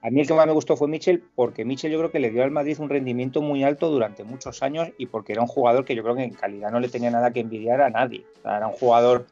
a 0.00 0.10
mí 0.10 0.20
el 0.20 0.26
que 0.26 0.34
más 0.34 0.46
me 0.46 0.52
gustó 0.52 0.76
fue 0.76 0.86
Michel, 0.86 1.24
porque 1.34 1.64
Michel 1.64 1.90
yo 1.90 1.98
creo 1.98 2.10
que 2.10 2.20
le 2.20 2.30
dio 2.30 2.44
al 2.44 2.52
Madrid 2.52 2.78
un 2.78 2.88
rendimiento 2.88 3.42
muy 3.42 3.64
alto 3.64 3.90
durante 3.90 4.22
muchos 4.22 4.62
años 4.62 4.90
y 4.96 5.06
porque 5.06 5.32
era 5.32 5.42
un 5.42 5.48
jugador 5.48 5.84
que 5.84 5.96
yo 5.96 6.02
creo 6.02 6.14
que 6.14 6.22
en 6.22 6.34
calidad 6.34 6.70
no 6.70 6.78
le 6.78 6.88
tenía 6.88 7.10
nada 7.10 7.32
que 7.32 7.40
envidiar 7.40 7.80
a 7.80 7.90
nadie. 7.90 8.24
era 8.44 8.68
un 8.68 8.74
jugador 8.74 9.26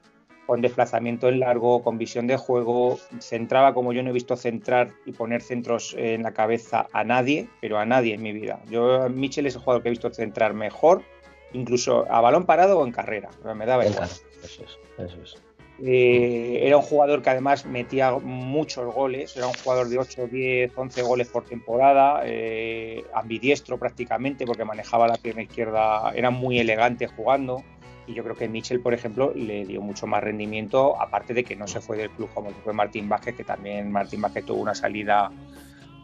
con 0.47 0.63
desplazamiento 0.63 1.29
en 1.29 1.41
largo, 1.41 1.83
con 1.83 1.99
visión 1.99 2.27
de 2.27 2.37
juego, 2.37 2.99
centraba 3.21 3.75
como 3.75 3.93
yo 3.93 4.03
no 4.03 4.11
he 4.11 4.13
visto 4.13 4.37
centrar 4.37 4.93
y 5.05 5.13
poner 5.13 5.43
centros 5.43 5.95
en 5.99 6.23
la 6.23 6.33
cabeza 6.33 6.87
a 6.93 7.05
nadie, 7.05 7.49
pero 7.61 7.79
a 7.79 7.87
nadie 7.87 8.15
en 8.15 8.23
mi 8.23 8.33
vida. 8.33 8.61
Yo, 8.71 9.09
Michel 9.09 9.47
es 9.47 9.57
el 9.57 9.61
jugador 9.61 9.83
que 9.83 9.89
he 9.89 9.91
visto 9.91 10.13
centrar 10.13 10.55
mejor, 10.55 11.03
incluso 11.53 12.11
a 12.11 12.21
balón 12.21 12.45
parado 12.45 12.79
o 12.79 12.87
en 12.87 12.93
carrera, 12.93 13.31
me 13.57 13.67
daba 13.67 13.87
igual. 13.87 14.09
Eso 14.43 14.63
es, 14.63 14.79
eso 14.99 15.23
es. 15.23 15.46
Eh, 15.83 16.61
era 16.63 16.79
un 16.79 16.83
jugador 16.83 17.21
que 17.21 17.31
además 17.31 17.67
metía 17.67 18.13
muchos 18.13 18.95
goles, 18.95 19.37
era 19.37 19.47
un 19.47 19.53
jugador 19.53 19.89
de 19.89 19.99
8, 19.99 20.27
10, 20.29 20.73
11 20.75 21.03
goles 21.03 21.29
por 21.29 21.45
temporada, 21.45 22.23
eh, 22.25 23.05
ambidiestro 23.15 23.79
prácticamente 23.79 24.47
porque 24.47 24.65
manejaba 24.65 25.07
la 25.07 25.19
pierna 25.19 25.43
izquierda, 25.43 26.13
era 26.15 26.31
muy 26.31 26.59
elegante 26.59 27.07
jugando. 27.07 27.63
Y 28.07 28.15
yo 28.15 28.23
creo 28.23 28.37
que 28.37 28.49
Mitchell, 28.49 28.81
por 28.81 28.95
ejemplo, 28.95 29.33
le 29.35 29.67
dio 29.67 29.81
mucho 29.83 30.07
más 30.07 30.23
rendimiento, 30.23 31.01
aparte 31.01 31.35
de 31.35 31.43
que 31.43 31.57
no 31.57 31.67
se 31.67 31.81
fue 31.81 31.97
del 31.97 32.11
club 32.11 32.31
como 32.33 32.51
fue 32.51 32.73
Martín 32.73 33.09
Vázquez, 33.09 33.35
que 33.35 33.45
también 33.45 33.91
Martín 33.91 34.23
Vázquez 34.23 34.47
tuvo 34.47 34.63
una 34.63 34.77
salida 34.77 35.31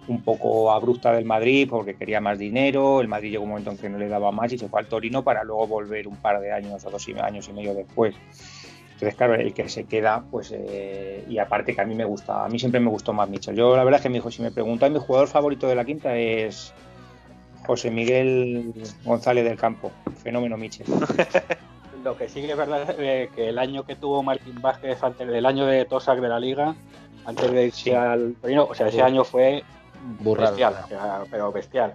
un 0.09 0.23
poco 0.23 0.73
abrupta 0.73 1.12
del 1.12 1.25
Madrid 1.25 1.69
porque 1.71 1.95
quería 1.95 2.21
más 2.21 2.38
dinero, 2.38 3.00
el 3.00 3.07
Madrid 3.07 3.31
llegó 3.31 3.45
un 3.45 3.50
momento 3.50 3.71
en 3.71 3.79
que 3.79 3.88
no 3.88 3.99
le 3.99 4.09
daba 4.09 4.33
más 4.33 4.52
y 4.52 4.59
se 4.59 4.69
fue 4.69 4.81
al 4.81 4.88
Torino 4.88 5.23
para 5.23 5.45
luego 5.45 5.67
volver 5.69 6.09
un 6.09 6.17
par 6.17 6.41
de 6.41 6.52
años 6.52 6.85
o 6.85 6.91
dos 6.91 7.07
años 7.23 7.49
y 7.49 7.52
medio 7.52 7.73
después. 7.73 8.17
Entonces, 9.02 9.18
claro, 9.18 9.35
el 9.35 9.52
que 9.52 9.68
se 9.68 9.82
queda, 9.82 10.23
pues, 10.30 10.54
eh, 10.56 11.25
y 11.28 11.38
aparte 11.38 11.75
que 11.75 11.80
a 11.80 11.85
mí 11.85 11.92
me 11.97 12.04
gusta, 12.04 12.44
a 12.44 12.49
mí 12.49 12.56
siempre 12.61 12.78
me 12.78 12.88
gustó 12.88 13.12
más 13.12 13.28
Michel. 13.28 13.56
Yo 13.56 13.76
la 13.76 13.82
verdad 13.82 13.99
es 13.99 14.02
que 14.04 14.09
me 14.09 14.18
dijo, 14.18 14.30
si 14.30 14.42
me 14.42 14.52
preguntáis, 14.52 14.92
mi 14.92 15.00
jugador 15.00 15.26
favorito 15.26 15.66
de 15.66 15.75
la 15.75 15.85
quinta 15.85 16.14
es 16.14 16.73
José 17.66 17.90
Miguel 17.90 18.73
González 19.04 19.44
del 19.44 19.59
Campo, 19.59 19.90
fenómeno 20.23 20.56
Michel. 20.56 20.87
Lo 22.04 22.16
que 22.16 22.28
sí 22.28 22.42
que 22.42 22.52
es 22.52 22.56
verdad 22.56 22.90
es 22.90 22.97
eh, 22.97 23.28
que 23.35 23.49
el 23.49 23.59
año 23.59 23.85
que 23.85 23.97
tuvo 23.97 24.23
Martín 24.23 24.62
Vázquez 24.62 25.02
antes 25.02 25.26
del 25.26 25.47
año 25.47 25.66
de 25.66 25.85
Tosac 25.85 26.21
de 26.21 26.28
la 26.28 26.38
Liga, 26.38 26.76
antes 27.25 27.50
de 27.50 27.66
irse 27.66 27.97
al 27.97 28.37
Torino, 28.40 28.68
o 28.71 28.75
sea, 28.76 28.87
ese 28.87 29.02
año 29.02 29.25
fue 29.25 29.64
bestial, 30.21 30.76
pero 31.28 31.50
bestial. 31.50 31.94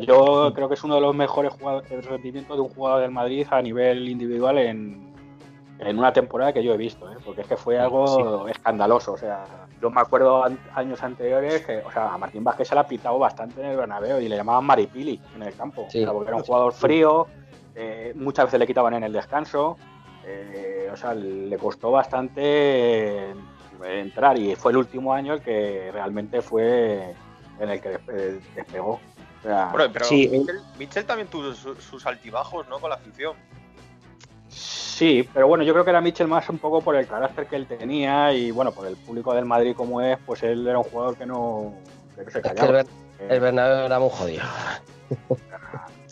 yo 0.00 0.50
creo 0.52 0.66
que 0.66 0.74
es 0.74 0.82
uno 0.82 0.96
de 0.96 1.00
los 1.00 1.14
mejores 1.14 1.52
jugadores 1.52 1.88
de 1.88 2.00
rendimiento 2.00 2.56
de 2.56 2.62
un 2.62 2.70
jugador 2.70 3.02
del 3.02 3.12
Madrid 3.12 3.46
a 3.52 3.62
nivel 3.62 4.08
individual 4.08 4.58
en, 4.58 5.13
en 5.78 5.98
una 5.98 6.12
temporada 6.12 6.52
que 6.52 6.62
yo 6.62 6.72
he 6.72 6.76
visto, 6.76 7.10
¿eh? 7.10 7.16
porque 7.24 7.42
es 7.42 7.46
que 7.46 7.56
fue 7.56 7.78
algo 7.78 8.48
escandaloso. 8.48 9.12
O 9.12 9.18
sea, 9.18 9.44
yo 9.80 9.90
me 9.90 10.00
acuerdo 10.00 10.44
años 10.74 11.02
anteriores 11.02 11.64
que, 11.64 11.78
o 11.78 11.90
sea, 11.90 12.14
a 12.14 12.18
Martín 12.18 12.44
Vázquez 12.44 12.68
se 12.68 12.74
le 12.74 12.80
ha 12.80 12.86
pitado 12.86 13.18
bastante 13.18 13.60
en 13.60 13.68
el 13.68 13.76
Bernabéu 13.76 14.20
y 14.20 14.28
le 14.28 14.36
llamaban 14.36 14.64
Maripili 14.64 15.20
en 15.34 15.42
el 15.42 15.54
campo, 15.54 15.82
porque 15.82 16.28
era 16.28 16.36
un 16.36 16.42
jugador 16.42 16.72
frío, 16.72 17.26
eh, 17.74 18.12
muchas 18.14 18.46
veces 18.46 18.60
le 18.60 18.66
quitaban 18.66 18.94
en 18.94 19.04
el 19.04 19.12
descanso, 19.12 19.76
eh, 20.24 20.88
o 20.92 20.96
sea, 20.96 21.14
le 21.14 21.56
costó 21.58 21.90
bastante 21.90 23.34
entrar 23.82 24.38
y 24.38 24.54
fue 24.54 24.72
el 24.72 24.78
último 24.78 25.12
año 25.12 25.34
el 25.34 25.42
que 25.42 25.90
realmente 25.92 26.40
fue 26.40 27.14
en 27.58 27.68
el 27.68 27.80
que 27.80 27.98
despegó. 28.54 29.00
bueno, 29.42 29.92
pero 29.92 30.04
sí, 30.04 30.30
Michel, 30.78 31.04
también 31.04 31.28
tuvo 31.28 31.52
sus 31.52 32.06
altibajos, 32.06 32.66
¿no? 32.68 32.78
Con 32.78 32.90
la 32.90 32.96
afición. 32.96 33.34
Sí, 34.94 35.28
pero 35.34 35.48
bueno, 35.48 35.64
yo 35.64 35.72
creo 35.72 35.84
que 35.84 35.90
era 35.90 36.00
Mitchell 36.00 36.28
más 36.28 36.48
un 36.48 36.58
poco 36.58 36.80
por 36.80 36.94
el 36.94 37.08
carácter 37.08 37.48
que 37.48 37.56
él 37.56 37.66
tenía 37.66 38.32
y 38.32 38.52
bueno, 38.52 38.70
por 38.70 38.86
el 38.86 38.94
público 38.94 39.34
del 39.34 39.44
Madrid 39.44 39.74
como 39.74 40.00
es, 40.00 40.16
pues 40.24 40.44
él 40.44 40.64
era 40.68 40.78
un 40.78 40.84
jugador 40.84 41.16
que 41.16 41.26
no, 41.26 41.74
se 42.28 42.40
callaba. 42.40 42.80
Es 42.80 42.86
que 42.86 43.24
el, 43.24 43.32
el 43.32 43.40
Bernabéu 43.40 43.86
era 43.86 43.98
muy 43.98 44.10
jodido. 44.10 44.44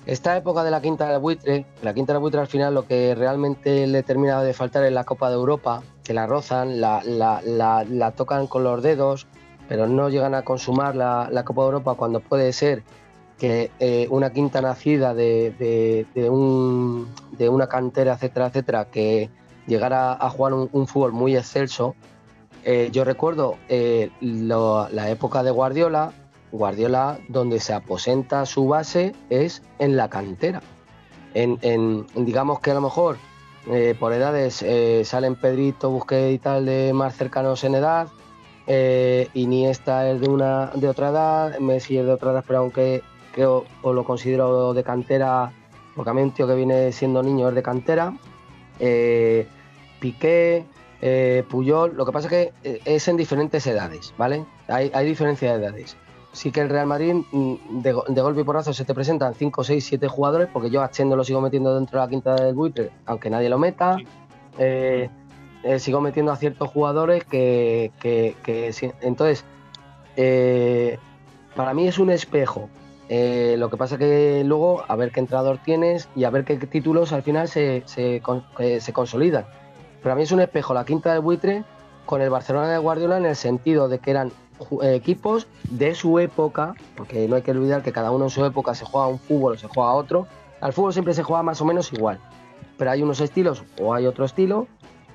Esta 0.05 0.37
época 0.37 0.65
de 0.65 0.73
la 0.73 0.83
quinta 0.83 1.09
del 1.09 1.21
buitre, 1.21 1.65
la 1.81 1.95
quinta 1.95 2.12
del 2.12 2.21
buitre 2.21 2.41
al 2.41 2.49
final 2.49 2.75
lo 2.75 2.89
que 2.89 3.15
realmente 3.15 3.87
le 3.87 4.03
terminaba 4.03 4.43
de 4.43 4.53
faltar 4.53 4.83
es 4.83 4.93
la 4.93 5.05
Copa 5.05 5.29
de 5.29 5.37
Europa, 5.37 5.85
que 6.03 6.12
la 6.12 6.27
rozan, 6.27 6.81
la, 6.81 7.03
la, 7.05 8.11
tocan 8.17 8.49
con 8.49 8.65
los 8.65 8.83
dedos, 8.83 9.29
pero 9.69 9.87
no 9.87 10.09
llegan 10.09 10.35
a 10.35 10.43
consumar 10.43 10.97
la, 10.97 11.45
Copa 11.45 11.62
de 11.62 11.67
Europa 11.67 11.95
cuando 11.95 12.19
puede 12.19 12.53
ser 12.53 12.83
que 13.43 13.73
eh, 13.81 14.07
una 14.09 14.33
quinta 14.33 14.61
nacida 14.61 15.15
de, 15.15 16.07
un, 16.31 17.13
de, 17.33 17.49
una 17.49 17.67
cantera, 17.67 18.13
etcétera, 18.13 18.47
etcétera, 18.47 18.85
que 18.85 19.31
llegara 19.67 20.13
a 20.13 20.31
jugar 20.31 20.55
un, 20.55 20.87
fútbol 20.87 21.11
muy 21.11 21.37
excelso. 21.37 21.97
Eh, 22.65 22.91
yo 22.93 23.03
recuerdo 23.03 23.57
eh, 23.69 24.11
la 24.21 25.11
época 25.11 25.43
de 25.43 25.51
Guardiola, 25.51 26.13
Guardiola 26.53 27.19
donde 27.29 27.59
se 27.59 27.73
aposenta 27.73 28.47
su 28.47 28.69
base 28.69 29.13
es 29.29 29.65
en 29.81 29.97
la 29.97 30.09
cantera. 30.09 30.63
En, 31.35 32.07
digamos 32.15 32.61
que 32.61 32.71
a 32.71 32.75
lo 32.75 32.81
mejor 32.81 33.17
por 33.99 34.13
edades 34.13 34.65
salen 35.09 35.35
Pedrito, 35.35 35.91
Busquets 35.91 36.33
y 36.33 36.39
tal 36.39 36.67
de 36.67 36.93
más 36.93 37.17
cercanos 37.17 37.65
en 37.65 37.75
edad, 37.75 38.07
Iniesta 39.35 40.09
es 40.11 40.21
de 40.21 40.29
una 40.29 40.67
de 40.77 40.89
otra 40.89 41.09
edad, 41.09 41.59
Messi 41.59 41.99
es 41.99 42.07
de 42.07 42.13
otra 42.13 42.31
edad, 42.31 42.45
pero 42.47 42.61
aunque 42.61 43.03
que 43.33 43.47
o, 43.47 43.65
lo 43.83 44.05
considero 44.05 44.73
de 44.75 44.85
cantera, 44.85 45.53
porque 45.95 46.11
a 46.11 46.15
mí 46.15 46.23
un 46.23 46.33
tío 46.33 46.47
que 46.47 46.55
viene 46.55 46.93
siendo 46.93 47.23
niño 47.23 47.49
es 47.49 47.55
de 47.55 47.62
cantera. 47.62 48.15
Eh, 48.79 49.47
Piqué, 50.01 50.65
eh, 51.01 51.45
Puyol, 51.49 51.95
lo 51.97 52.05
que 52.05 52.12
pasa 52.12 52.27
es 52.27 52.31
que 52.31 52.53
eh, 52.69 52.81
es 52.85 53.09
en 53.09 53.17
diferentes 53.17 53.67
edades, 53.67 54.15
¿vale? 54.17 54.45
Hay, 54.69 54.91
hay 54.95 55.07
diferencia 55.07 55.57
de 55.57 55.65
edades. 55.65 55.97
Sí 56.33 56.51
que 56.51 56.61
el 56.61 56.71
Real 56.71 56.87
Madrid 56.87 57.15
mm, 57.31 57.81
de, 57.81 57.93
golpe 57.93 58.41
y 58.41 58.45
porrazo 58.45 58.73
se 58.73 58.85
te 58.85 58.95
presentan 58.95 59.35
5, 59.35 59.65
6, 59.65 59.85
7 59.85 60.09
jugadores, 60.09 60.49
porque 60.53 60.71
yo 60.71 60.83
a 60.83 60.91
Chendo 60.91 61.17
lo 61.17 61.25
sigo 61.25 61.41
metiendo 61.41 61.75
dentro 61.75 62.01
de 62.01 62.07
la 62.07 62.11
quinta 62.11 62.35
del 62.35 62.55
buitre, 62.55 62.91
aunque 63.07 63.31
nadie 63.31 63.49
lo 63.49 63.59
meta. 63.59 63.99
sigo 65.79 66.01
metiendo 66.01 66.33
a 66.33 66.37
ciertos 66.37 66.69
jugadores 66.71 67.25
que, 67.25 67.93
que, 68.01 68.35
que 68.43 68.75
entonces 69.03 69.45
para 71.55 71.75
mí 71.75 71.87
es 71.87 71.99
un 71.99 72.11
espejo 72.11 72.69
eh, 73.09 73.57
lo 73.59 73.69
que 73.71 73.77
pasa 73.77 73.99
que 73.99 74.43
luego 74.45 74.85
a 74.87 74.97
ver 74.97 75.11
qué 75.11 75.21
entrenador 75.21 75.59
tienes 75.59 76.09
y 76.15 76.25
a 76.25 76.31
ver 76.31 76.45
qué 76.45 76.57
títulos 76.57 77.13
al 77.13 77.23
final 77.23 77.49
se, 77.49 77.83
se, 77.87 78.23
eh, 78.59 78.81
se 78.81 78.93
consolidan. 78.93 79.45
Pero 80.03 80.13
a 80.13 80.17
mí 80.17 80.23
es 80.23 80.33
un 80.33 80.41
espejo 80.41 80.75
la 80.75 80.85
quinta 80.85 81.13
del 81.13 81.21
buitre 81.21 81.65
con 82.07 82.21
el 82.21 82.31
Barcelona 82.31 82.69
de 82.69 82.79
Guardiola 82.79 83.19
en 83.19 83.27
el 83.27 83.37
sentido 83.37 83.89
de 83.89 83.99
que 83.99 84.11
eran 84.11 84.33
eh, 84.83 84.95
equipos 84.95 85.47
de 85.71 85.95
su 85.95 86.19
época, 86.19 86.75
porque 86.97 87.29
no 87.29 87.37
hay 87.37 87.43
que 87.43 87.53
olvidar 87.53 87.83
que 87.83 87.93
cada 87.93 88.11
uno 88.11 88.25
en 88.25 88.31
su 88.31 88.45
época 88.45 88.75
se 88.75 88.85
juega 88.85 89.07
un 89.07 89.19
fútbol 89.19 89.55
o 89.55 89.59
se 89.59 89.69
juega 89.69 89.93
otro. 89.93 90.27
Al 90.61 90.73
fútbol 90.73 90.93
siempre 90.93 91.15
se 91.15 91.23
juega 91.23 91.43
más 91.43 91.61
o 91.61 91.65
menos 91.65 91.93
igual, 91.93 92.19
pero 92.79 92.91
hay 92.91 93.03
unos 93.03 93.21
estilos 93.21 93.65
o 93.81 93.95
hay 93.95 94.07
otro 94.07 94.25
estilo. 94.25 94.67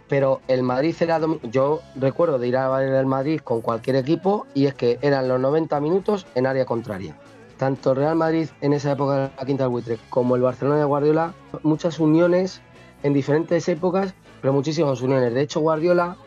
Pero 0.09 0.39
el 0.47 0.63
Madrid 0.63 0.95
era. 1.01 1.19
Yo 1.43 1.81
recuerdo 1.95 2.39
de 2.39 2.47
ir 2.47 2.55
a 2.55 2.69
ver 2.69 2.93
el 2.93 3.05
Madrid 3.05 3.41
con 3.41 3.59
cualquier 3.59 3.97
equipo 3.97 4.45
y 4.53 4.67
es 4.67 4.73
que 4.73 4.99
eran 5.01 5.27
los 5.27 5.37
90 5.37 5.77
minutos 5.81 6.25
en 6.33 6.47
área 6.47 6.63
contraria 6.63 7.17
tanto 7.57 7.93
Real 7.93 8.15
Madrid 8.15 8.49
en 8.61 8.73
esa 8.73 8.91
época 8.91 9.15
de 9.15 9.31
la 9.37 9.45
quinta 9.45 9.63
del 9.63 9.71
buitre 9.71 9.99
como 10.09 10.35
el 10.35 10.41
Barcelona 10.41 10.77
de 10.77 10.85
Guardiola, 10.85 11.33
muchas 11.63 11.99
uniones 11.99 12.61
en 13.03 13.13
diferentes 13.13 13.67
épocas, 13.67 14.13
pero 14.41 14.53
muchísimas 14.53 15.01
uniones. 15.01 15.33
De 15.33 15.41
hecho, 15.41 15.59
Guardiola 15.59 16.17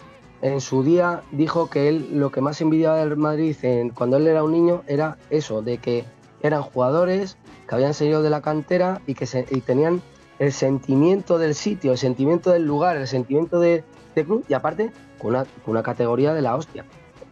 en 0.42 0.60
su 0.60 0.82
día 0.82 1.22
dijo 1.32 1.68
que 1.68 1.88
él 1.88 2.08
lo 2.12 2.30
que 2.30 2.40
más 2.40 2.60
envidiaba 2.60 2.96
del 2.96 3.16
Madrid 3.16 3.56
cuando 3.94 4.16
él 4.16 4.26
era 4.26 4.42
un 4.42 4.52
niño 4.52 4.82
era 4.87 5.18
eso, 5.30 5.62
de 5.62 5.78
que 5.78 6.04
eran 6.42 6.62
jugadores 6.62 7.37
que 7.68 7.75
habían 7.75 7.94
salido 7.94 8.22
de 8.22 8.30
la 8.30 8.40
cantera 8.40 9.00
y 9.06 9.14
que 9.14 9.26
tenían 9.64 10.02
el 10.38 10.52
sentimiento 10.52 11.38
del 11.38 11.54
sitio, 11.54 11.92
el 11.92 11.99
sentimiento 11.99 12.50
del 12.50 12.64
lugar, 12.64 12.96
el 12.96 13.06
sentimiento 13.06 13.60
de, 13.60 13.84
club 14.14 14.44
y 14.49 14.54
aparte 14.54 14.90
con 15.18 15.37
una 15.66 15.82
categoría 15.82 16.34
de 16.34 16.42
la 16.42 16.56
hostia. 16.56 16.84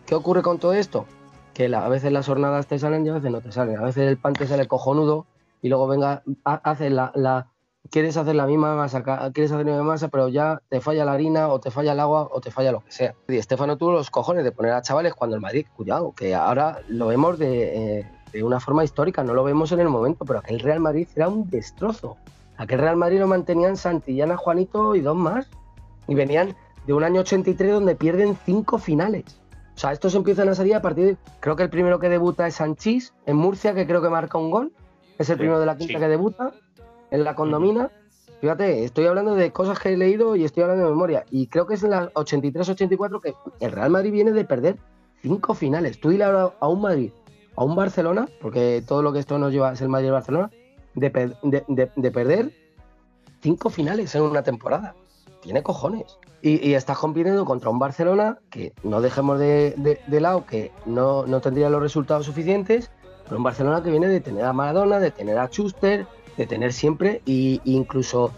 ¿Qué 0.06 0.14
ocurre 0.14 0.42
con 0.42 0.58
todo 0.58 0.72
esto? 0.72 1.06
Que 1.58 1.74
a 1.74 1.88
veces 1.88 2.12
las 2.12 2.24
jornadas 2.24 2.68
te 2.68 2.78
salen 2.78 3.04
y 3.04 3.08
a 3.08 3.14
veces 3.14 3.32
no 3.32 3.40
te 3.40 3.50
salen. 3.50 3.78
A 3.78 3.82
veces 3.82 4.06
el 4.06 4.16
pan 4.16 4.32
te 4.32 4.46
sale 4.46 4.68
cojonudo 4.68 5.26
y 5.60 5.68
luego 5.68 5.88
venga, 5.88 6.22
haces 6.44 6.92
la, 6.92 7.10
la, 7.16 7.48
quieres 7.90 8.16
hacer 8.16 8.36
la 8.36 8.46
misma 8.46 8.76
masa, 8.76 9.02
quieres 9.32 9.50
hacer 9.50 9.66
la 9.66 9.72
misma 9.72 9.82
masa, 9.82 10.06
pero 10.06 10.28
ya 10.28 10.62
te 10.68 10.80
falla 10.80 11.04
la 11.04 11.14
harina 11.14 11.48
o 11.48 11.58
te 11.58 11.72
falla 11.72 11.94
el 11.94 11.98
agua 11.98 12.28
o 12.30 12.40
te 12.40 12.52
falla 12.52 12.70
lo 12.70 12.78
que 12.78 12.92
sea. 12.92 13.16
Y 13.26 13.38
Estefano 13.38 13.76
tuvo 13.76 13.90
los 13.90 14.08
cojones 14.08 14.44
de 14.44 14.52
poner 14.52 14.70
a 14.70 14.82
chavales 14.82 15.14
cuando 15.14 15.34
el 15.34 15.42
Madrid, 15.42 15.66
cuidado, 15.74 16.12
que 16.12 16.32
ahora 16.32 16.78
lo 16.86 17.08
vemos 17.08 17.40
de, 17.40 17.98
eh, 17.98 18.10
de 18.32 18.44
una 18.44 18.60
forma 18.60 18.84
histórica, 18.84 19.24
no 19.24 19.34
lo 19.34 19.42
vemos 19.42 19.72
en 19.72 19.80
el 19.80 19.88
momento, 19.88 20.24
pero 20.24 20.38
aquel 20.38 20.60
Real 20.60 20.78
Madrid 20.78 21.08
era 21.16 21.28
un 21.28 21.50
destrozo. 21.50 22.18
Aquel 22.56 22.78
Real 22.78 22.96
Madrid 22.96 23.18
lo 23.18 23.26
mantenían 23.26 23.76
Santillana, 23.76 24.36
Juanito 24.36 24.94
y 24.94 25.00
dos 25.00 25.16
más. 25.16 25.50
Y 26.06 26.14
venían 26.14 26.54
de 26.86 26.94
un 26.94 27.02
año 27.02 27.22
83 27.22 27.72
donde 27.72 27.96
pierden 27.96 28.38
cinco 28.46 28.78
finales. 28.78 29.40
O 29.78 29.80
sea, 29.80 29.92
estos 29.92 30.12
empiezan 30.16 30.48
a 30.48 30.56
salir 30.56 30.74
a 30.74 30.82
partir 30.82 31.06
de. 31.06 31.16
Creo 31.38 31.54
que 31.54 31.62
el 31.62 31.70
primero 31.70 32.00
que 32.00 32.08
debuta 32.08 32.48
es 32.48 32.56
Sanchís 32.56 33.14
en 33.26 33.36
Murcia, 33.36 33.74
que 33.74 33.86
creo 33.86 34.02
que 34.02 34.08
marca 34.08 34.36
un 34.36 34.50
gol. 34.50 34.72
Es 35.18 35.30
el 35.30 35.38
primero 35.38 35.60
de 35.60 35.66
la 35.66 35.76
quinta 35.76 36.00
que 36.00 36.08
debuta 36.08 36.50
en 37.12 37.22
la 37.22 37.36
condomina. 37.36 37.88
Fíjate, 38.40 38.82
estoy 38.82 39.06
hablando 39.06 39.36
de 39.36 39.52
cosas 39.52 39.78
que 39.78 39.90
he 39.90 39.96
leído 39.96 40.34
y 40.34 40.42
estoy 40.42 40.64
hablando 40.64 40.82
de 40.82 40.90
memoria. 40.90 41.24
Y 41.30 41.46
creo 41.46 41.68
que 41.68 41.74
es 41.74 41.84
en 41.84 41.90
la 41.90 42.12
83-84 42.14 43.20
que 43.20 43.34
el 43.60 43.70
Real 43.70 43.90
Madrid 43.90 44.10
viene 44.10 44.32
de 44.32 44.44
perder 44.44 44.78
cinco 45.22 45.54
finales. 45.54 46.00
Tú 46.00 46.08
dile 46.08 46.24
ahora 46.24 46.52
a 46.58 46.66
un 46.66 46.80
Madrid, 46.80 47.12
a 47.54 47.62
un 47.62 47.76
Barcelona, 47.76 48.28
porque 48.40 48.82
todo 48.84 49.02
lo 49.02 49.12
que 49.12 49.20
esto 49.20 49.38
nos 49.38 49.52
lleva 49.52 49.72
es 49.72 49.80
el 49.80 49.90
Madrid-Barcelona, 49.90 50.50
de, 50.94 51.88
de 51.94 52.10
perder 52.10 52.50
cinco 53.42 53.70
finales 53.70 54.12
en 54.16 54.22
una 54.22 54.42
temporada. 54.42 54.96
Tiene 55.48 55.62
cojones. 55.62 56.18
Y, 56.42 56.74
estás 56.74 56.98
compitiendo 56.98 57.46
contra 57.46 57.70
un 57.70 57.78
Barcelona 57.78 58.38
que 58.50 58.74
no 58.82 59.00
dejemos 59.00 59.38
de, 59.38 59.98
lado 60.10 60.44
que 60.44 60.72
no, 60.84 61.24
tendría 61.40 61.70
los 61.70 61.80
resultados 61.80 62.26
suficientes, 62.26 62.90
pero 63.24 63.38
un 63.38 63.44
Barcelona 63.44 63.82
que 63.82 63.90
viene 63.90 64.08
de 64.08 64.20
tener 64.20 64.44
a 64.44 64.52
Maradona, 64.52 65.00
de 65.00 65.10
tener 65.10 65.38
a 65.38 65.46
Schuster, 65.46 66.06
de 66.36 66.46
tener 66.46 66.74
siempre, 66.74 67.22
e 67.24 67.62
incluso 67.64 68.30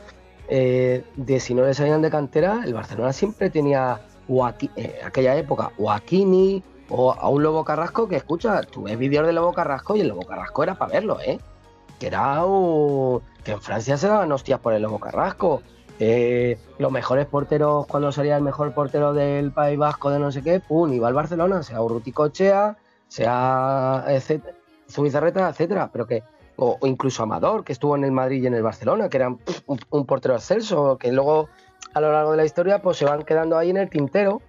eh, 0.49 1.03
de 1.17 1.41
si 1.41 1.53
no 1.53 1.65
les 1.65 1.79
salían 1.79 2.01
de 2.01 2.11
cantera, 2.11 2.63
el 2.65 2.75
Barcelona 2.75 3.13
siempre 3.13 3.51
tenía 3.51 4.01
en 4.29 4.71
eh, 4.77 5.01
aquella 5.05 5.35
época 5.35 5.73
o 5.79 5.91
a 5.91 5.99
Kini 5.99 6.63
o 6.91 7.11
a 7.11 7.29
un 7.29 7.43
Lobo 7.43 7.65
Carrasco 7.65 8.07
que 8.07 8.15
escucha, 8.15 8.63
tú 8.63 8.85
ves 8.85 8.97
vídeos 8.97 9.27
de 9.27 9.33
Lobo 9.33 9.53
Carrasco 9.53 9.97
y 9.97 10.03
el 10.03 10.09
Lobo 10.09 10.23
Carrasco 10.23 10.63
era 10.63 10.77
para 10.77 10.93
verlo, 10.93 11.19
¿eh? 11.21 11.41
Que 11.99 12.07
era 12.07 12.41
que 13.43 13.51
en 13.51 13.61
Francia 13.61 13.97
se 13.97 14.07
daban 14.07 14.31
hostias 14.31 14.61
por 14.61 14.75
el 14.75 14.83
Lobo 14.83 15.01
Carrasco 15.01 15.61
eh, 16.03 16.59
los 16.79 16.91
mejores 16.91 17.27
porteros, 17.27 17.87
cuando 17.87 18.11
salía 18.11 18.35
el 18.37 18.43
mejor 18.43 18.73
portero 18.73 19.13
del 19.13 19.53
País 19.53 19.79
Vasco 19.79 20.11
de 20.11 20.19
no 20.19 20.33
sé 20.33 20.43
qué, 20.43 20.59
pum, 20.59 20.91
iba 20.95 21.07
al 21.07 21.13
Barcelona, 21.13 21.63
sea 21.63 21.83
Urruti 21.83 22.11
Cochea, 22.11 22.79
sea 23.07 24.07
Zubizarreta, 24.91 25.51
etcétera, 25.51 25.91
pero 25.93 26.07
que 26.07 26.23
o, 26.57 26.79
incluso 26.87 27.23
Amador, 27.23 27.65
que 27.65 27.75
estuvo 27.75 27.97
en 27.97 28.05
el 28.05 28.13
Madrid 28.13 28.43
y 28.43 28.47
en 28.47 28.55
el 28.55 28.63
Barcelona, 28.63 29.11
que 29.11 29.19
era 29.19 29.29
un, 29.29 30.07
portero 30.07 30.35
ascenso, 30.35 30.97
que 30.97 31.13
luego 31.13 31.51
a 31.93 32.01
lo 32.01 32.11
largo 32.13 32.31
de 32.31 32.39
la 32.39 32.45
historia 32.47 32.81
pues 32.81 32.97
se 32.97 33.05
van 33.05 33.23
quedando 33.23 33.59
ahí 33.59 33.69
en 33.69 33.77
el 33.77 33.91
tintero, 33.91 34.41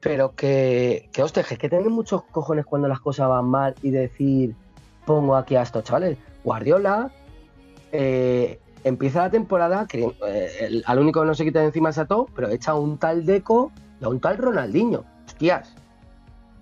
pero 0.00 0.34
que, 0.34 1.10
que 1.12 1.22
hostia, 1.22 1.42
que 1.42 1.68
tienen 1.68 1.92
muchos 1.92 2.22
cojones 2.24 2.64
cuando 2.64 2.88
las 2.88 3.00
cosas 3.00 3.28
van 3.28 3.44
mal 3.44 3.74
y 3.82 3.90
decir, 3.90 4.54
pongo 5.04 5.36
aquí 5.36 5.54
a 5.54 5.62
estos 5.62 5.84
chavales. 5.84 6.16
Guardiola 6.44 7.10
eh, 7.92 8.58
empieza 8.84 9.22
la 9.22 9.30
temporada, 9.30 9.86
eh, 9.92 10.82
al 10.84 10.98
único 10.98 11.20
que 11.20 11.26
no 11.26 11.34
se 11.34 11.44
quita 11.44 11.60
de 11.60 11.66
encima 11.66 11.90
es 11.90 11.98
a 11.98 12.06
todo, 12.06 12.26
pero 12.34 12.48
echa 12.48 12.74
un 12.74 12.98
tal 12.98 13.26
Deco 13.26 13.72
y 14.00 14.04
a 14.04 14.08
un 14.08 14.20
tal 14.20 14.38
Ronaldinho. 14.38 15.04
Hostias, 15.26 15.74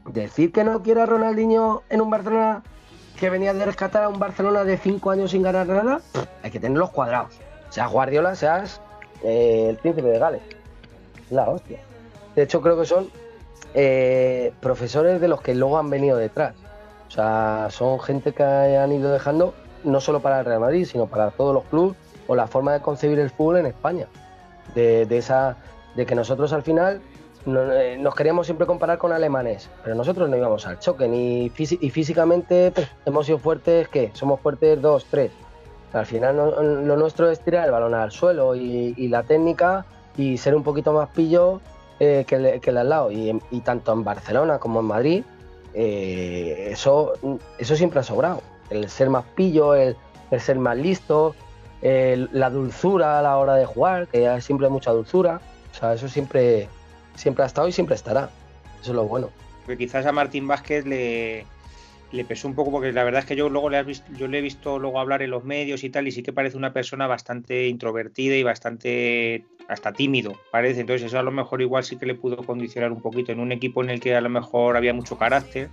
decir 0.07 0.53
que 0.53 0.65
no 0.65 0.83
quiere 0.83 1.03
a 1.03 1.07
Ronaldinho 1.07 1.83
en 1.89 2.01
un 2.01 2.11
Barcelona 2.11 2.63
que 3.19 3.31
venía 3.31 3.55
de 3.55 3.65
rescatar 3.65 4.05
a 4.05 4.09
un 4.09 4.19
Barcelona 4.19 4.65
de 4.65 4.77
5 4.77 5.11
años 5.11 5.31
sin 5.31 5.43
ganar 5.43 5.67
nada, 5.67 6.01
hay 6.43 6.51
que 6.51 6.61
tenerlos 6.61 6.91
cuadrados. 6.91 7.39
Seas 7.71 7.91
Guardiola, 7.91 8.35
seas 8.35 8.81
eh, 9.23 9.69
el 9.71 9.77
príncipe 9.77 10.09
de 10.09 10.19
Gales. 10.19 10.43
La 11.31 11.49
hostia. 11.49 11.81
De 12.35 12.43
hecho, 12.43 12.61
creo 12.61 12.79
que 12.79 12.85
son 12.85 13.09
eh, 13.75 14.53
profesores 14.61 15.21
de 15.21 15.29
los 15.29 15.41
que 15.41 15.55
luego 15.55 15.79
han 15.79 15.89
venido 15.89 16.19
detrás. 16.19 16.55
O 17.09 17.11
sea, 17.11 17.69
son 17.71 17.99
gente 18.01 18.33
que 18.33 18.43
han 18.43 18.93
ido 18.93 19.11
dejando 19.11 19.55
no 19.85 20.01
solo 20.01 20.21
para 20.21 20.41
el 20.41 20.45
Real 20.45 20.61
Madrid, 20.61 20.85
sino 20.85 21.07
para 21.07 21.31
todos 21.31 21.55
los 21.55 21.65
clubes 21.65 21.97
o 22.27 22.35
la 22.35 22.47
forma 22.47 22.73
de 22.73 22.81
concebir 22.81 23.19
el 23.19 23.31
fútbol 23.31 23.59
en 23.59 23.67
España. 23.67 24.07
De, 24.75 25.07
esa, 25.17 25.57
de 25.95 26.05
que 26.05 26.15
nosotros 26.15 26.53
al 26.53 26.63
final 26.63 27.01
eh, 27.47 27.97
nos 27.99 28.15
queríamos 28.15 28.47
siempre 28.47 28.67
comparar 28.67 28.99
con 28.99 29.13
alemanes, 29.13 29.71
pero 29.83 29.95
nosotros 29.95 30.29
no 30.29 30.37
íbamos 30.37 30.67
al 30.67 30.79
choque, 30.81 31.09
ni 31.09 31.47
y 31.47 31.91
físicamente 31.91 32.73
pues, 32.75 32.89
hemos 33.07 33.27
sido 33.27 33.39
fuertes, 33.39 33.89
¿qué? 33.89 34.11
Somos 34.13 34.41
fuertes 34.41 34.83
dos, 34.83 35.07
tres. 35.11 35.31
Al 35.93 36.05
final 36.05 36.37
lo 36.37 36.97
nuestro 36.97 37.31
es 37.31 37.41
tirar 37.41 37.65
el 37.65 37.71
balón 37.71 37.95
al 37.95 38.11
suelo 38.11 38.55
y, 38.55 39.09
la 39.09 39.23
técnica 39.23 39.87
y 40.17 40.37
ser 40.37 40.55
un 40.55 40.63
poquito 40.63 40.93
más 40.93 41.09
pillo 41.11 41.61
eh, 42.01 42.25
que, 42.27 42.37
el, 42.37 42.77
al 42.77 42.89
lado. 42.89 43.11
Y, 43.11 43.61
tanto 43.65 43.93
en 43.93 44.05
Barcelona 44.05 44.59
como 44.59 44.81
en 44.81 44.87
Madrid, 44.87 45.25
eh, 45.75 46.69
eso, 46.73 47.15
eso 47.59 47.77
siempre 47.77 48.01
ha 48.01 48.03
sobrado. 48.03 48.43
El 48.69 48.89
ser 48.91 49.09
más 49.09 49.25
pillo, 49.35 49.75
el, 49.75 49.97
ser 50.39 50.59
más 50.59 50.77
listo, 50.77 51.35
la 51.83 52.51
dulzura 52.51 53.19
a 53.19 53.23
la 53.23 53.37
hora 53.37 53.55
de 53.55 53.67
jugar, 53.67 54.09
que 54.09 54.23
ya 54.23 54.41
siempre 54.41 54.67
hay 54.67 54.73
mucha 54.73 54.91
dulzura. 54.91 55.41
O 55.73 55.75
sea, 55.75 55.95
eso 55.95 56.09
siempre, 56.09 56.69
siempre 57.15 57.45
ha 57.45 57.47
estado 57.47 57.69
y 57.69 57.73
siempre 57.73 57.95
estará. 57.95 58.31
Eso 58.81 58.91
es 58.91 58.97
lo 58.97 59.05
bueno. 59.05 59.31
Quizás 59.79 60.07
a 60.07 60.13
Martín 60.13 60.47
Vázquez 60.47 60.87
le, 60.87 61.45
le 62.13 62.25
pesó 62.25 62.49
un 62.49 62.55
poco 62.55 62.71
porque 62.71 62.93
la 62.93 63.05
verdad 63.05 63.21
es 63.21 63.27
que 63.27 63.37
yo 63.37 63.49
luego 63.49 63.69
le, 63.69 63.83
visto, 63.83 64.11
yo 64.17 64.29
le 64.29 64.39
he 64.39 64.43
visto 64.43 64.79
luego 64.79 65.01
hablar 65.01 65.23
en 65.23 65.31
los 65.31 65.45
medios 65.45 65.83
y 65.85 65.91
tal 65.91 66.07
y 66.07 66.13
sí 66.13 66.23
que 66.23 66.33
parece 66.33 66.57
una 66.57 66.73
persona 66.73 67.07
bastante 67.07 67.67
introvertida 67.67 68.37
y 68.37 68.43
bastante 68.43 69.45
hasta 69.69 69.93
tímido 69.93 70.33
parece 70.53 70.81
entonces 70.81 71.09
eso 71.09 71.19
a 71.19 71.25
lo 71.25 71.33
mejor 71.33 71.61
igual 71.61 71.83
sí 71.83 71.97
que 71.97 72.07
le 72.07 72.15
pudo 72.15 72.37
condicionar 72.37 72.93
un 72.93 73.03
poquito 73.03 73.33
en 73.33 73.41
un 73.41 73.51
equipo 73.51 73.83
en 73.83 73.91
el 73.91 74.01
que 74.01 74.15
a 74.15 74.21
lo 74.21 74.29
mejor 74.29 74.77
había 74.77 74.95
mucho 74.95 75.19
carácter 75.19 75.71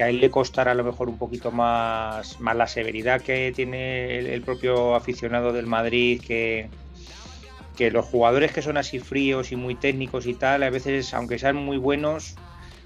que 0.00 0.04
a 0.04 0.08
él 0.08 0.18
le 0.18 0.30
costara 0.30 0.70
a 0.70 0.74
lo 0.74 0.82
mejor 0.82 1.10
un 1.10 1.18
poquito 1.18 1.52
más, 1.52 2.40
más 2.40 2.56
la 2.56 2.66
severidad 2.66 3.20
que 3.20 3.52
tiene 3.54 4.18
el 4.18 4.40
propio 4.40 4.94
aficionado 4.94 5.52
del 5.52 5.66
Madrid 5.66 6.22
que, 6.26 6.70
que 7.76 7.90
los 7.90 8.06
jugadores 8.06 8.50
que 8.50 8.62
son 8.62 8.78
así 8.78 8.98
fríos 8.98 9.52
y 9.52 9.56
muy 9.56 9.74
técnicos 9.74 10.24
y 10.24 10.32
tal, 10.32 10.62
a 10.62 10.70
veces, 10.70 11.12
aunque 11.12 11.38
sean 11.38 11.56
muy 11.56 11.76
buenos, 11.76 12.36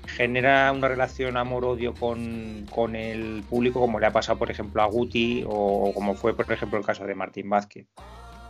genera 0.09 0.73
una 0.73 0.88
relación 0.88 1.37
amor-odio 1.37 1.94
con, 1.94 2.66
con, 2.68 2.97
el 2.97 3.44
público, 3.49 3.78
como 3.78 4.00
le 4.00 4.06
ha 4.06 4.12
pasado, 4.12 4.37
por 4.37 4.50
ejemplo, 4.50 4.83
a 4.83 4.87
Guti 4.87 5.44
o 5.47 5.92
como 5.94 6.16
fue, 6.16 6.35
por 6.35 6.52
ejemplo, 6.52 6.80
el 6.80 6.85
caso 6.85 7.04
de 7.04 7.14
Martín 7.14 7.49
Vázquez. 7.49 7.87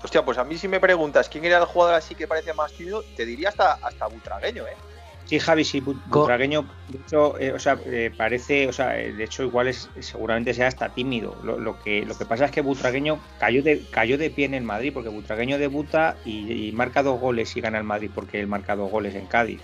Hostia, 0.03 0.25
pues 0.25 0.39
a 0.39 0.45
mí 0.45 0.57
si 0.57 0.69
me 0.69 0.81
preguntas 0.81 1.29
quién 1.29 1.45
era 1.45 1.59
el 1.59 1.67
jugador 1.67 1.97
así 1.97 2.15
que 2.15 2.27
parecía 2.27 2.55
más 2.55 2.73
tímido, 2.73 3.05
te 3.15 3.27
diría 3.27 3.51
hasta, 3.51 3.75
hasta 3.75 4.07
Butragueño, 4.07 4.67
¿eh? 4.67 4.94
Sí, 5.27 5.39
Javi, 5.39 5.65
sí, 5.65 5.81
Butragueño, 5.81 6.67
de 6.89 6.99
hecho, 6.99 7.41
eh, 7.41 7.53
o 7.53 7.59
sea, 7.59 7.79
eh, 7.87 8.13
parece, 8.15 8.69
o 8.69 8.73
sea, 8.73 9.01
eh, 9.01 9.13
de 9.13 9.25
hecho 9.25 9.43
igual 9.43 9.69
es, 9.69 9.89
seguramente 10.01 10.53
sea 10.53 10.67
hasta 10.67 10.91
tímido. 10.91 11.35
Lo, 11.43 11.79
que, 11.83 12.05
lo 12.05 12.17
que 12.17 12.27
pasa 12.27 12.45
es 12.45 12.51
que 12.51 12.61
Butragueño 12.61 13.19
cayó 13.39 13.63
de, 13.63 13.81
cayó 13.91 14.19
de 14.19 14.29
pie 14.29 14.45
en 14.45 14.53
el 14.53 14.65
Madrid, 14.65 14.93
porque 14.93 15.09
Butragueño 15.09 15.57
debuta 15.57 16.17
y, 16.27 16.71
marca 16.73 17.03
dos 17.03 17.19
goles 17.19 17.57
y 17.57 17.63
gana 17.63 17.79
el 17.79 17.85
Madrid, 17.85 18.11
porque 18.15 18.39
él 18.39 18.49
marca 18.49 18.77
dos 18.77 18.91
goles 18.91 19.15
en 19.15 19.25
Cádiz. 19.27 19.63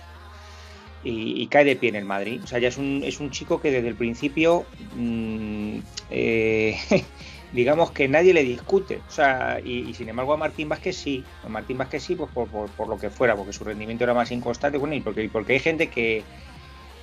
Y, 1.03 1.45
cae 1.47 1.65
de 1.65 1.75
pie 1.75 1.89
en 1.89 1.95
el 1.95 2.05
Madrid. 2.05 2.41
O 2.43 2.47
sea, 2.47 2.57
ya 2.57 2.67
es 2.67 2.77
un, 2.77 3.01
es 3.03 3.19
un 3.19 3.29
chico 3.29 3.61
que 3.61 3.71
desde 3.71 3.87
el 3.87 3.95
principio 3.95 4.65
mm, 4.95 5.77
digamos 7.53 7.91
que 7.91 8.07
nadie 8.07 8.33
le 8.33 8.43
discute. 8.43 9.01
O 9.07 9.11
sea, 9.11 9.59
y, 9.63 9.93
sin 9.93 10.09
embargo 10.09 10.33
a 10.33 10.37
Martín 10.37 10.69
Vázquez 10.69 10.95
sí. 10.95 11.23
A 11.43 11.49
Martín 11.49 11.77
Vázquez 11.77 12.03
sí, 12.03 12.15
pues 12.15 12.29
por, 12.31 12.87
lo 12.87 12.97
que 12.97 13.09
fuera, 13.09 13.35
porque 13.35 13.53
su 13.53 13.63
rendimiento 13.63 14.03
era 14.03 14.13
más 14.13 14.31
inconstante. 14.31 14.77
Bueno, 14.77 14.95
y 14.95 15.01
porque, 15.01 15.29
porque 15.29 15.53
hay 15.53 15.59
gente 15.59 15.87
que, 15.87 16.23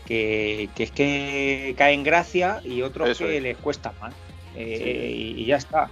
que, 0.07 0.69
es 0.77 0.91
que 0.91 1.75
cae 1.77 1.95
en 1.95 2.03
gracia 2.03 2.61
y 2.65 2.83
otros 2.83 3.19
que 3.19 3.41
les 3.41 3.57
cuesta 3.57 3.93
más. 4.01 4.15
Eh, 4.57 5.35
y, 5.37 5.45
ya 5.45 5.57
está. 5.57 5.91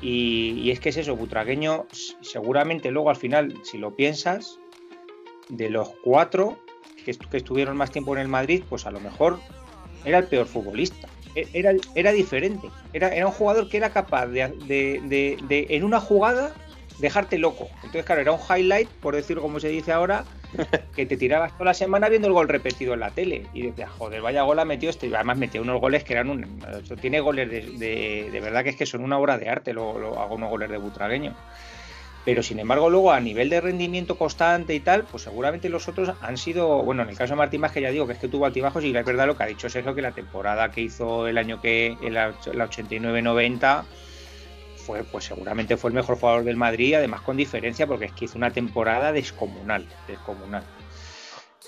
Y, 0.00 0.70
es 0.70 0.80
que 0.80 0.90
es 0.90 0.96
eso, 0.98 1.16
Butragueño, 1.16 1.86
seguramente 2.20 2.90
luego 2.90 3.10
al 3.10 3.16
final, 3.16 3.54
si 3.62 3.78
lo 3.78 3.94
piensas, 3.96 4.58
de 5.48 5.70
los 5.70 5.90
cuatro 6.02 6.58
que, 7.04 7.12
que 7.12 7.36
estuvieron 7.36 7.76
más 7.76 7.90
tiempo 7.90 8.14
en 8.14 8.22
el 8.22 8.28
Madrid, 8.28 8.62
pues 8.68 8.86
a 8.86 8.90
lo 8.90 9.00
mejor 9.00 9.38
era 10.04 10.18
el 10.18 10.26
peor 10.26 10.46
futbolista. 10.46 11.08
E-, 11.34 11.48
era, 11.52 11.72
era 11.94 12.12
diferente. 12.12 12.70
Era, 12.92 13.08
era 13.08 13.26
un 13.26 13.32
jugador 13.32 13.68
que 13.68 13.76
era 13.76 13.90
capaz 13.90 14.26
de, 14.26 14.48
de, 14.68 15.66
en 15.70 15.84
una 15.84 16.00
jugada, 16.00 16.52
dejarte 16.98 17.38
loco. 17.38 17.68
Entonces, 17.76 18.04
claro, 18.04 18.20
era 18.20 18.32
un 18.32 18.40
highlight, 18.40 18.88
por 18.88 19.16
decirlo 19.16 19.42
como 19.42 19.60
se 19.60 19.68
dice 19.68 19.92
ahora, 19.92 20.24
que 20.96 21.06
te 21.06 21.16
tirabas 21.16 21.52
toda 21.52 21.66
la 21.66 21.74
semana 21.74 22.08
viendo 22.08 22.28
el 22.28 22.34
gol 22.34 22.48
repetido 22.48 22.94
en 22.94 23.00
la 23.00 23.10
tele. 23.10 23.46
Y 23.52 23.62
decías, 23.62 23.90
joder, 23.90 24.22
vaya 24.22 24.42
gol 24.42 24.58
ha 24.58 24.64
metido 24.64 24.90
este. 24.90 25.14
Además, 25.14 25.38
metió 25.38 25.62
unos 25.62 25.80
goles 25.80 26.04
que 26.04 26.12
eran 26.12 26.30
un. 26.30 26.62
Tiene 27.00 27.20
goles 27.20 27.50
de, 27.50 28.28
de, 28.30 28.40
verdad 28.40 28.62
que 28.62 28.70
es 28.70 28.76
que 28.76 28.86
son 28.86 29.02
una 29.02 29.18
obra 29.18 29.38
de 29.38 29.48
arte, 29.48 29.72
lo, 29.72 29.98
lo 29.98 30.18
hago 30.20 30.36
unos 30.36 30.50
goles 30.50 30.70
de 30.70 30.78
butragueño 30.78 31.34
pero 32.24 32.42
sin 32.42 32.58
embargo 32.58 32.88
luego 32.88 33.12
a 33.12 33.20
nivel 33.20 33.50
de 33.50 33.60
rendimiento 33.60 34.16
constante 34.16 34.74
y 34.74 34.80
tal, 34.80 35.04
pues 35.04 35.24
seguramente 35.24 35.68
los 35.68 35.88
otros 35.88 36.12
han 36.20 36.36
sido, 36.36 36.82
bueno, 36.82 37.02
en 37.02 37.10
el 37.10 37.16
caso 37.16 37.34
de 37.34 37.38
Martín 37.38 37.60
más 37.60 37.72
que 37.72 37.80
ya 37.80 37.90
digo 37.90 38.06
que 38.06 38.14
es 38.14 38.18
que 38.18 38.28
tuvo 38.28 38.46
altibajos 38.46 38.82
y 38.84 38.92
la 38.92 39.02
verdad 39.02 39.26
lo 39.26 39.36
que 39.36 39.42
ha 39.42 39.46
dicho 39.46 39.68
Sergio 39.68 39.94
que 39.94 40.02
la 40.02 40.12
temporada 40.12 40.70
que 40.70 40.80
hizo 40.80 41.26
el 41.26 41.36
año 41.36 41.60
que, 41.60 41.96
la 42.10 42.32
89-90 42.32 43.84
fue, 44.76 45.02
pues 45.04 45.24
seguramente 45.24 45.76
fue 45.76 45.90
el 45.90 45.94
mejor 45.94 46.18
jugador 46.18 46.44
del 46.44 46.56
Madrid, 46.56 46.94
además 46.94 47.22
con 47.22 47.36
diferencia 47.36 47.86
porque 47.86 48.06
es 48.06 48.12
que 48.12 48.26
hizo 48.26 48.38
una 48.38 48.50
temporada 48.50 49.12
descomunal, 49.12 49.86
descomunal. 50.06 50.62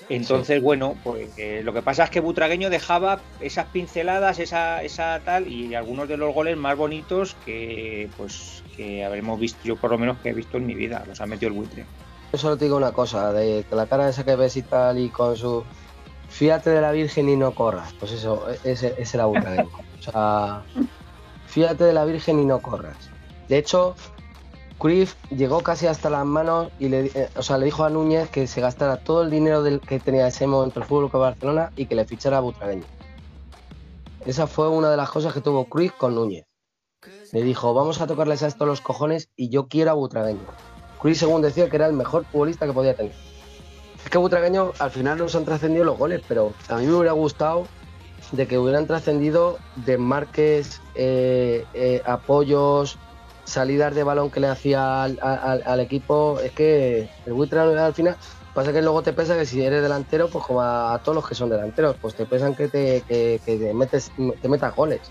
Entonces, 0.09 0.61
bueno, 0.61 0.95
pues 1.03 1.29
eh, 1.37 1.61
lo 1.63 1.73
que 1.73 1.81
pasa 1.81 2.05
es 2.05 2.09
que 2.09 2.19
Butragueño 2.19 2.69
dejaba 2.69 3.19
esas 3.39 3.65
pinceladas, 3.67 4.39
esa, 4.39 4.83
esa 4.83 5.21
tal, 5.25 5.47
y 5.47 5.73
algunos 5.75 6.07
de 6.07 6.17
los 6.17 6.33
goles 6.33 6.55
más 6.55 6.77
bonitos 6.77 7.35
que 7.45 8.09
pues 8.15 8.63
que 8.75 9.03
habremos 9.03 9.39
visto, 9.39 9.59
yo 9.63 9.75
por 9.75 9.89
lo 9.89 9.97
menos 9.97 10.17
que 10.19 10.29
he 10.29 10.33
visto 10.33 10.57
en 10.57 10.67
mi 10.67 10.75
vida, 10.75 11.03
los 11.07 11.19
ha 11.19 11.25
metido 11.25 11.49
el 11.49 11.57
buitre. 11.57 11.85
Yo 12.31 12.37
solo 12.37 12.57
te 12.57 12.65
digo 12.65 12.77
una 12.77 12.91
cosa, 12.91 13.33
de 13.33 13.65
que 13.67 13.75
la 13.75 13.87
cara 13.87 14.07
esa 14.07 14.23
que 14.23 14.35
ves 14.35 14.55
y 14.55 14.61
tal, 14.61 14.99
y 14.99 15.09
con 15.09 15.35
su 15.35 15.63
fíjate 16.29 16.69
de 16.69 16.81
la 16.81 16.91
Virgen 16.91 17.27
y 17.29 17.35
no 17.35 17.55
corras, 17.55 17.93
pues 17.99 18.11
eso, 18.11 18.47
ese, 18.63 18.93
ese 18.97 19.17
era 19.17 19.25
Butragueño. 19.25 19.69
o 19.99 20.01
sea, 20.01 20.63
fíjate 21.47 21.85
de 21.85 21.93
la 21.93 22.05
Virgen 22.05 22.39
y 22.39 22.45
no 22.45 22.61
corras. 22.61 23.09
De 23.47 23.57
hecho, 23.57 23.95
Cruyff 24.79 25.15
llegó 25.31 25.61
casi 25.61 25.87
hasta 25.87 26.09
las 26.09 26.25
manos 26.25 26.69
y 26.79 26.89
le, 26.89 27.07
eh, 27.07 27.29
o 27.35 27.41
sea, 27.41 27.57
le 27.57 27.65
dijo 27.65 27.83
a 27.83 27.89
Núñez 27.89 28.29
que 28.29 28.45
se 28.45 28.61
gastara 28.61 28.97
todo 28.97 29.23
el 29.23 29.31
dinero 29.31 29.63
que 29.79 29.99
tenía 29.99 30.27
ese 30.27 30.45
momento 30.45 30.79
el 30.79 30.85
Fútbol 30.85 31.09
de 31.11 31.17
Barcelona 31.17 31.71
y 31.75 31.87
que 31.87 31.95
le 31.95 32.05
fichara 32.05 32.37
a 32.37 32.41
Butragueño. 32.41 32.83
Esa 34.25 34.45
fue 34.45 34.69
una 34.69 34.91
de 34.91 34.97
las 34.97 35.09
cosas 35.09 35.33
que 35.33 35.41
tuvo 35.41 35.65
Cruyff 35.65 35.93
con 35.93 36.13
Núñez. 36.13 36.45
Le 37.31 37.41
dijo, 37.41 37.73
vamos 37.73 38.01
a 38.01 38.07
tocarles 38.07 38.43
a 38.43 38.47
esto 38.47 38.65
los 38.65 38.81
cojones 38.81 39.29
y 39.35 39.49
yo 39.49 39.67
quiero 39.67 39.91
a 39.91 39.93
Butragueño. 39.93 40.45
Cruyff 41.01 41.17
según 41.17 41.41
decía 41.41 41.69
que 41.69 41.77
era 41.77 41.87
el 41.87 41.93
mejor 41.93 42.25
futbolista 42.25 42.67
que 42.67 42.73
podía 42.73 42.95
tener. 42.95 43.13
Es 44.03 44.11
que 44.11 44.17
Butragueño 44.19 44.73
al 44.77 44.91
final 44.91 45.17
nos 45.17 45.35
han 45.35 45.45
trascendido 45.45 45.85
los 45.85 45.97
goles, 45.97 46.21
pero 46.27 46.53
a 46.69 46.77
mí 46.77 46.85
me 46.85 46.93
hubiera 46.93 47.13
gustado 47.13 47.65
de 48.31 48.47
que 48.47 48.59
hubieran 48.59 48.85
trascendido 48.85 49.57
desmarques, 49.75 50.81
eh, 50.95 51.65
eh, 51.73 52.01
apoyos, 52.05 52.97
salidas 53.47 53.95
de 53.95 54.03
balón 54.03 54.29
que 54.29 54.39
le 54.39 54.47
hacía 54.47 55.03
al, 55.03 55.79
equipo, 55.79 56.39
es 56.39 56.51
que 56.51 57.09
el 57.25 57.33
buitre 57.33 57.59
al 57.59 57.93
final 57.93 58.17
pasa 58.53 58.73
que 58.73 58.81
luego 58.81 59.01
te 59.01 59.13
pesa 59.13 59.37
que 59.37 59.45
si 59.45 59.63
eres 59.63 59.81
delantero, 59.81 60.29
pues 60.29 60.45
como 60.45 60.61
a, 60.61 60.99
todos 61.03 61.15
los 61.15 61.27
que 61.27 61.35
son 61.35 61.49
delanteros, 61.49 61.95
pues 62.01 62.13
te 62.15 62.25
pesan 62.25 62.55
que 62.55 62.67
te, 62.67 63.01
que, 63.07 63.71
metes, 63.73 64.11
te 64.41 64.49
metas 64.49 64.75
goles. 64.75 65.01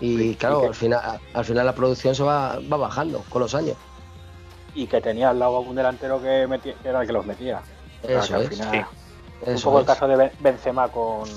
Y 0.00 0.34
claro, 0.34 0.66
al 0.66 0.74
final, 0.74 1.20
al 1.32 1.44
final 1.44 1.66
la 1.66 1.74
producción 1.74 2.14
se 2.14 2.22
va, 2.22 2.58
va 2.72 2.76
bajando 2.76 3.24
con 3.28 3.42
los 3.42 3.54
años. 3.54 3.76
Y 4.74 4.86
que 4.86 5.00
tenía 5.00 5.30
al 5.30 5.38
lado 5.38 5.60
un 5.60 5.74
delantero 5.74 6.20
que, 6.20 6.42
era 6.84 7.00
el 7.00 7.06
que 7.06 7.12
los 7.12 7.26
metía. 7.26 7.62
Eso 8.02 8.40
es. 8.40 8.60
un 9.46 9.60
poco 9.62 9.80
el 9.80 9.86
caso 9.86 10.06
de 10.06 10.30
Benzema 10.40 10.88
con, 10.88 11.28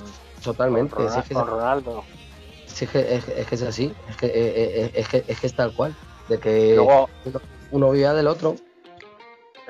Totalmente. 0.43 0.95
Con, 0.95 1.08
Ronaldo, 1.08 1.45
Ronaldo. 1.45 2.04
es, 2.67 2.89
que, 2.89 3.15
es, 3.15 3.28
es 3.28 3.47
que 3.47 3.56
es 3.56 3.62
así. 3.62 3.93
Es 4.10 4.17
que, 4.17 4.28
eh, 4.28 4.32
eh, 4.36 4.91
es, 4.93 5.08
que, 5.08 5.23
es 5.28 5.39
que 5.39 5.47
es 5.47 5.54
tal 5.54 5.73
cual. 5.73 5.95
De 6.28 6.40
que 6.40 6.74
Luego, 6.76 7.10
uno 7.72 7.92
vivía 7.92 8.13
del 8.13 8.28
otro. 8.28 8.56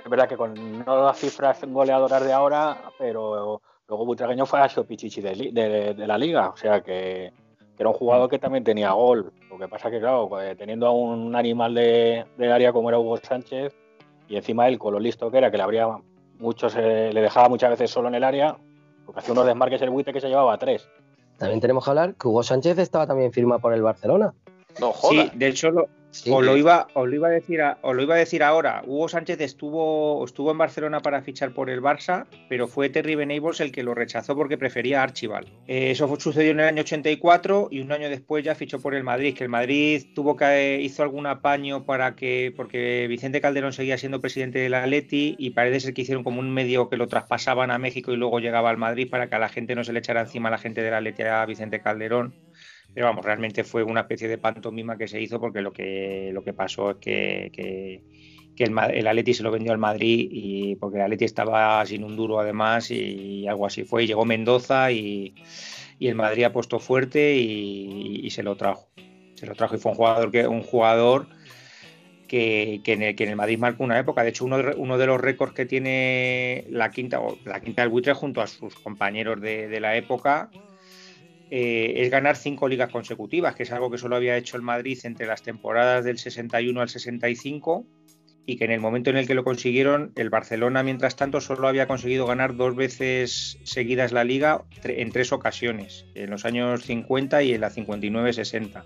es 0.04 0.10
verdad 0.10 0.28
que 0.28 0.38
con 0.38 0.54
no 0.86 1.04
las 1.06 1.17
cifras 1.20 1.60
goleadoras 1.65 2.24
de 2.26 2.34
ahora, 2.34 2.78
pero 2.98 3.62
luego 3.88 4.06
Butragueño 4.06 4.46
fue 4.46 4.60
a 4.62 4.67
Pichichi 4.67 5.22
de, 5.22 5.52
de- 5.52 5.93
de 5.93 6.08
la 6.08 6.17
liga. 6.17 6.50
O 6.50 6.58
sea 6.58 6.82
que, 6.82 7.32
que 7.76 7.84
era 7.84 7.89
un 7.89 7.96
jugador 7.96 8.30
que 8.30 8.39
también 8.39 8.63
tenía 8.63 8.91
gol. 8.91 9.32
Lo 9.50 9.58
que 9.60 9.67
pasa 9.67 9.89
que, 9.91 10.00
claro, 10.00 10.28
pues, 10.30 10.58
teniendo 10.58 10.88
a 10.88 10.91
un 10.91 11.36
animal 11.36 11.74
de, 11.74 12.26
del 12.38 12.52
área 12.52 12.72
como 12.74 12.89
era 12.89 13.00
Hugo 13.00 13.17
Sánchez, 13.17 13.76
y 14.28 14.36
encima 14.36 14.67
él 14.67 14.78
con 14.80 14.93
lo 14.93 15.00
listo 15.00 15.30
que 15.32 15.38
era, 15.38 15.52
que 15.52 15.58
le 15.58 15.63
habría 15.63 15.88
muchos, 16.39 16.76
eh, 16.78 17.12
le 17.13 17.22
dejaba 17.22 17.50
muchas 17.50 17.70
veces 17.72 17.89
solo 17.91 18.08
en 18.10 18.15
el 18.15 18.24
área, 18.24 18.58
porque 19.06 19.20
hacía 19.20 19.32
unos 19.34 19.46
desmarques 19.46 19.82
el 19.82 19.89
buitre 19.89 20.12
que 20.13 20.20
se 20.22 20.28
llevaba 20.28 20.54
a 20.54 20.58
tres. 20.58 20.88
También 21.38 21.62
tenemos 21.62 21.84
que 21.86 21.89
hablar 21.91 22.15
que 22.15 22.28
Hugo 22.28 22.43
Sánchez 22.43 22.78
estaba 22.80 23.08
también 23.08 23.32
firmado 23.32 23.62
por 23.62 23.74
el 23.74 23.82
Barcelona. 23.84 24.34
No 24.80 24.94
Sí, 24.94 25.30
de 25.34 25.48
hecho 25.48 25.72
lo, 25.72 25.90
Sí, 26.10 26.32
os, 26.32 26.44
lo 26.44 26.56
iba, 26.58 26.88
os, 26.94 27.08
lo 27.08 27.13
iba 27.16 27.28
a 27.28 27.32
decir 27.32 27.62
a- 27.62 27.78
os 27.82 27.94
lo 27.96 28.02
iba 28.02 28.16
a 28.16 28.18
decir 28.18 28.42
ahora. 28.42 28.82
Hugo 28.88 29.08
Sánchez 29.10 29.40
estuvo, 29.42 30.24
estuvo 30.26 30.52
en 30.52 30.58
Barcelona 30.58 31.02
para 31.02 31.22
fichar 31.22 31.52
por 31.52 31.70
el 31.70 31.82
Barça, 31.82 32.26
pero 32.50 32.68
fue 32.68 32.90
Terry 32.90 33.13
Venables 33.16 33.60
el 33.60 33.72
que 33.74 33.84
lo 33.84 33.94
rechazó 33.94 34.36
porque 34.36 34.58
prefería 34.58 35.02
a 35.02 35.04
Archibald. 35.04 35.48
Eh, 35.68 35.92
eso 35.92 36.08
fue- 36.08 36.20
sucedió 36.20 36.52
en 36.52 36.62
el 36.62 36.66
año 36.68 36.82
84 36.82 37.68
y 37.70 37.82
un 37.82 37.92
año 37.92 38.10
después 38.10 38.44
ya 38.44 38.56
fichó 38.56 38.80
por 38.80 38.96
el 38.96 39.04
Madrid, 39.04 39.36
que 39.36 39.44
el 39.44 39.50
Madrid 39.50 40.06
tuvo 40.16 40.36
que 40.38 40.80
hizo 40.82 41.04
algún 41.04 41.28
apaño 41.28 41.86
para 41.86 42.16
que 42.16 42.54
porque 42.56 43.06
Vicente 43.08 43.42
Calderón 43.42 43.74
seguía 43.74 43.98
siendo 43.98 44.22
presidente 44.22 44.60
del 44.60 44.74
Atleti 44.76 45.36
y 45.38 45.52
parece 45.52 45.82
ser 45.82 45.94
que 45.94 46.02
hicieron 46.04 46.24
como 46.24 46.40
un 46.40 46.52
medio 46.52 46.90
que 46.90 46.98
lo 46.98 47.08
traspasaban 47.08 47.70
a 47.70 47.78
México 47.78 48.12
y 48.13 48.16
luego 48.16 48.40
llegaba 48.40 48.70
al 48.70 48.78
Madrid 48.78 49.10
para 49.10 49.28
que 49.30 49.36
a 49.36 49.40
la 49.40 49.50
gente 49.50 49.76
no 49.76 49.84
se 49.84 49.94
le 49.94 50.00
echara 50.00 50.22
encima 50.22 50.48
a 50.48 50.52
la 50.52 50.58
gente 50.58 50.82
del 50.82 50.94
Atleti 50.96 51.24
a 51.24 51.46
Vicente 51.46 51.82
Calderón. 51.82 52.34
Pero 52.93 53.06
vamos, 53.06 53.23
realmente 53.23 53.63
fue 53.63 53.84
una 53.84 54.02
especie 54.02 54.28
de 54.28 54.38
pantomima 54.38 54.97
que 54.97 55.08
se 55.08 55.21
hizo 55.21 55.39
porque 55.39 55.62
lo 55.62 55.71
que, 55.71 56.32
lo 56.34 56.43
que 56.43 56.54
pasó 56.54 56.91
es 56.91 56.97
que, 56.97 57.52
que, 57.54 58.63
el, 58.63 58.76
el 58.93 59.08
Atleti 59.08 59.34
se 59.36 59.43
lo 59.43 59.52
vendió 59.52 59.71
al 59.71 59.78
Madrid 59.78 60.28
y 60.32 60.76
porque 60.78 60.97
el 60.97 61.04
Atleti 61.04 61.26
estaba 61.26 61.86
sin 61.86 62.04
un 62.04 62.15
duro 62.15 62.39
además 62.39 62.89
y 62.89 63.47
algo 63.47 63.67
así 63.67 63.84
fue. 63.84 64.04
Y 64.04 64.08
llegó 64.08 64.26
Mendoza 64.26 64.91
y, 64.91 65.36
y 66.00 66.08
el 66.08 66.15
Madrid 66.15 66.45
apostó 66.45 66.80
fuerte 66.80 67.36
y, 67.36 68.21
y 68.23 68.30
se 68.32 68.41
lo 68.41 68.56
trajo. 68.56 68.89
Se 69.36 69.45
lo 69.45 69.54
trajo 69.54 69.76
y 69.76 69.78
fue 69.78 69.91
un 69.91 69.97
jugador 69.97 70.32
que 70.32 70.47
un 70.47 70.63
jugador 70.63 71.28
que, 72.28 72.82
que 72.84 72.93
en, 72.93 73.02
el, 73.02 73.15
que 73.15 73.23
en 73.23 73.32
el 73.32 73.36
Madrid 73.36 73.58
marcó 73.58 73.84
una 73.84 74.00
época. 74.00 74.23
De 74.23 74.30
hecho, 74.30 74.45
uno 74.45 74.58
uno 74.76 74.97
de 74.97 75.06
los 75.06 75.19
récords 75.19 75.54
que 75.54 75.65
tiene 75.65 76.65
la 76.69 76.91
quinta, 76.91 77.19
o 77.19 77.38
la 77.45 77.60
quinta 77.62 77.82
del 77.82 77.89
buitre 77.89 78.13
junto 78.13 78.41
a 78.41 78.47
sus 78.47 78.76
compañeros 78.76 79.39
de, 79.41 79.67
de 79.67 79.80
la 79.80 79.95
época 79.95 80.50
eh, 81.50 81.94
es 81.98 82.10
ganar 82.10 82.36
cinco 82.36 82.68
ligas 82.68 82.90
consecutivas, 82.92 83.56
que 83.56 83.64
es 83.64 83.72
algo 83.72 83.90
que 83.90 83.98
solo 83.98 84.16
había 84.16 84.38
hecho 84.38 84.58
el 84.58 84.64
Madrid 84.64 85.00
entre 85.04 85.28
las 85.28 85.44
temporadas 85.44 86.04
del 86.04 86.18
61 86.18 86.82
al 86.82 86.90
65 86.90 87.86
y 88.46 88.56
que 88.56 88.64
en 88.64 88.72
el 88.72 88.80
momento 88.80 89.10
en 89.10 89.18
el 89.18 89.28
que 89.28 89.34
lo 89.34 89.44
consiguieron, 89.44 90.14
el 90.16 90.30
Barcelona, 90.30 90.82
mientras 90.82 91.18
tanto, 91.18 91.42
solo 91.42 91.68
había 91.68 91.86
conseguido 91.86 92.26
ganar 92.26 92.56
dos 92.56 92.78
veces 92.78 93.60
seguidas 93.64 94.14
la 94.14 94.24
liga 94.24 94.64
en 94.86 95.12
tres 95.12 95.34
ocasiones, 95.34 96.06
en 96.16 96.30
los 96.30 96.46
años 96.46 96.84
50 96.84 97.44
y 97.44 97.54
en 97.54 97.62
la 97.62 97.70
59-60. 97.70 98.84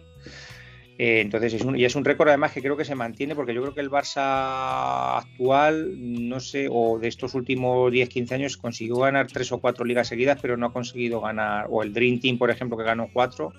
Eh, 1.02 1.20
entonces, 1.20 1.56
es 1.56 1.64
un, 1.64 1.76
y 1.76 1.84
es 1.84 1.96
un 1.96 2.06
récord 2.06 2.28
además 2.28 2.52
que 2.52 2.62
creo 2.62 2.78
que 2.78 2.86
se 2.86 2.94
mantiene 2.94 3.34
porque 3.34 3.56
yo 3.56 3.62
creo 3.64 3.74
que 3.74 3.82
el 3.82 3.90
Barça 3.90 5.18
actual, 5.18 5.96
no 5.98 6.40
sé, 6.40 6.68
o 6.70 7.00
de 7.00 7.08
estos 7.08 7.34
últimos 7.34 7.92
10-15 7.92 8.32
años 8.34 8.56
consiguió 8.56 8.98
ganar 8.98 9.26
tres 9.26 9.52
o 9.52 9.60
cuatro 9.60 9.84
ligas 9.84 10.10
seguidas, 10.10 10.38
pero 10.40 10.58
no 10.58 10.68
ha 10.68 10.74
conseguido 10.74 11.20
ganar, 11.20 11.66
o 11.72 11.82
el 11.82 11.92
Dream 11.92 12.20
Team, 12.20 12.38
por 12.38 12.52
ejemplo, 12.52 12.78
que 12.78 12.84
ganó 12.84 13.10
cuatro, 13.12 13.52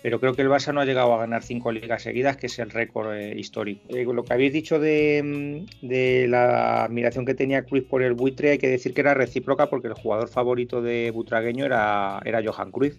pero 0.00 0.20
creo 0.20 0.34
que 0.34 0.42
el 0.42 0.48
Barça 0.48 0.72
no 0.72 0.80
ha 0.80 0.84
llegado 0.84 1.12
a 1.12 1.18
ganar 1.18 1.42
cinco 1.42 1.72
ligas 1.72 2.04
seguidas, 2.04 2.36
que 2.36 2.46
es 2.46 2.56
el 2.60 2.70
récord 2.70 3.16
eh, 3.16 3.34
histórico. 3.36 3.82
Eh, 3.88 4.04
lo 4.04 4.22
que 4.22 4.32
habéis 4.32 4.52
dicho 4.52 4.78
de, 4.78 5.66
mm, 5.82 6.28
la 6.30 6.84
admiración 6.84 7.26
que 7.26 7.34
tenía 7.34 7.64
Cruyff 7.64 7.88
por 7.88 8.04
el 8.04 8.12
buitre, 8.12 8.50
hay 8.52 8.58
que 8.58 8.68
decir 8.68 8.94
que 8.94 9.00
era 9.00 9.14
recíproca 9.14 9.68
porque 9.68 9.88
el 9.88 9.94
jugador 9.94 10.28
favorito 10.28 10.80
de 10.80 11.10
Butragueño 11.10 11.64
era, 11.64 12.20
era 12.24 12.40
Johan 12.44 12.70
Cruyff. 12.70 12.94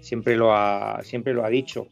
Siempre 0.00 0.36
siempre 1.04 1.34
lo 1.34 1.44
ha 1.44 1.50
dicho. 1.50 1.86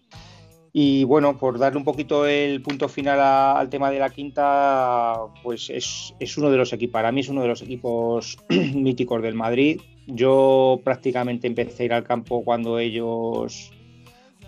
Y 0.77 1.05
bueno, 1.05 1.39
por 1.39 1.57
darle 1.61 1.79
un 1.79 1.85
poquito 1.85 2.27
el 2.27 2.61
punto 2.61 2.89
final 2.89 3.21
a- 3.21 3.53
al 3.57 3.69
tema 3.71 3.93
de 3.93 4.01
la 4.01 4.11
quinta, 4.11 5.15
pues 5.45 5.71
es, 5.71 6.13
es 6.19 6.37
uno 6.37 6.51
de 6.51 6.57
los 6.57 6.73
equipos, 6.73 6.93
para 6.95 7.13
mí 7.13 7.21
es 7.21 7.29
uno 7.29 7.43
de 7.43 7.49
los 7.49 7.63
equipos 7.63 8.37
míticos 8.75 9.23
del 9.23 9.35
Madrid. 9.37 9.81
Yo 10.09 10.81
prácticamente 10.85 11.47
empecé 11.47 11.85
a 11.85 11.87
ir 11.87 11.93
al 11.93 12.03
campo 12.03 12.43
cuando 12.45 12.81
ellos 12.81 13.71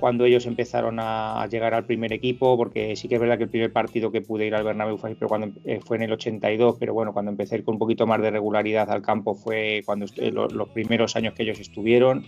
cuando 0.01 0.27
ellos 0.27 0.45
empezaron 0.45 0.99
a 1.01 1.47
llegar 1.51 1.73
al 1.73 1.87
primer 1.87 2.12
equipo, 2.12 2.57
porque 2.59 2.97
sí 2.97 3.09
que 3.09 3.15
es 3.15 3.21
verdad 3.21 3.39
que 3.39 3.45
el 3.45 3.49
primer 3.51 3.73
partido 3.73 4.12
que 4.12 4.21
pude 4.21 4.47
ir 4.47 4.55
al 4.55 4.62
Bernabéu 4.65 4.99
fue, 4.99 5.15
pero 5.15 5.29
cuando, 5.29 5.59
eh, 5.65 5.81
fue 5.83 5.97
en 5.97 6.03
el 6.03 6.12
82, 6.12 6.77
pero 6.79 6.93
bueno, 6.93 7.15
cuando 7.15 7.31
empecé 7.31 7.62
con 7.65 7.77
un 7.77 7.79
poquito 7.79 8.07
más 8.07 8.21
de 8.21 8.31
regularidad 8.31 8.91
al 8.91 9.01
campo 9.01 9.35
fue 9.35 9.83
cuando 9.87 10.05
eh, 10.17 10.31
lo- 10.33 10.49
los 10.49 10.69
primeros 10.69 11.17
años 11.17 11.33
que 11.33 11.45
ellos 11.45 11.59
estuvieron. 11.61 12.27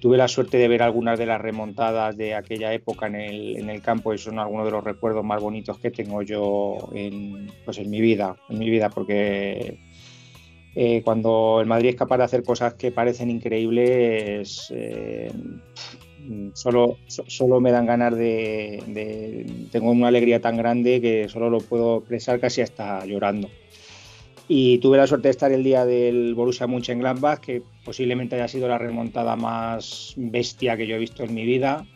Tuve 0.00 0.16
la 0.16 0.28
suerte 0.28 0.58
de 0.58 0.68
ver 0.68 0.82
algunas 0.82 1.18
de 1.18 1.26
las 1.26 1.40
remontadas 1.40 2.16
de 2.16 2.34
aquella 2.34 2.72
época 2.72 3.08
en 3.08 3.16
el, 3.16 3.82
campo 3.82 4.14
y 4.14 4.18
son 4.18 4.38
algunos 4.38 4.64
de 4.66 4.70
los 4.72 4.84
recuerdos 4.84 5.24
más 5.24 5.40
bonitos 5.42 5.78
que 5.78 5.90
tengo 5.90 6.22
yo 6.22 6.76
en, 6.94 7.48
pues 7.64 7.78
en 7.78 7.90
mi 7.90 8.00
vida, 8.00 8.36
en 8.48 8.58
mi 8.58 8.70
vida, 8.70 8.90
porque 8.90 9.76
eh, 10.76 11.02
cuando 11.04 11.58
el 11.60 11.66
Madrid 11.66 11.90
es 11.90 11.96
capaz 11.96 12.18
de 12.18 12.24
hacer 12.24 12.44
cosas 12.44 12.74
que 12.74 12.92
parecen 12.92 13.30
increíbles, 13.30 14.72
eh, 14.72 15.32
solo, 16.54 16.98
so- 17.08 17.24
solo 17.26 17.60
me 17.60 17.72
dan 17.72 17.86
ganas 17.86 18.14
de, 18.16 18.82
de- 18.86 19.46
Tengo 19.72 19.90
una 19.90 20.08
alegría 20.08 20.40
tan 20.40 20.56
grande 20.56 21.00
que 21.00 21.28
solo 21.28 21.50
lo 21.50 21.58
puedo 21.58 21.98
expresar 21.98 22.38
casi 22.38 22.60
hasta 22.60 23.04
llorando. 23.04 23.48
Y 24.50 24.78
tuve 24.78 24.96
la 24.96 25.06
suerte 25.06 25.28
de 25.28 25.32
estar 25.32 25.52
el 25.52 25.62
día 25.62 25.84
del 25.84 26.34
Borussia 26.34 26.66
Mönchengladbach, 26.66 27.40
que 27.40 27.62
posiblemente 27.84 28.34
haya 28.34 28.48
sido 28.48 28.66
la 28.66 28.78
remontada 28.78 29.36
más 29.36 30.14
bestia 30.16 30.74
que 30.76 30.86
yo 30.86 30.96
he 30.96 30.98
visto 30.98 31.22
en 31.22 31.34
mi 31.34 31.44
vida. 31.44 31.86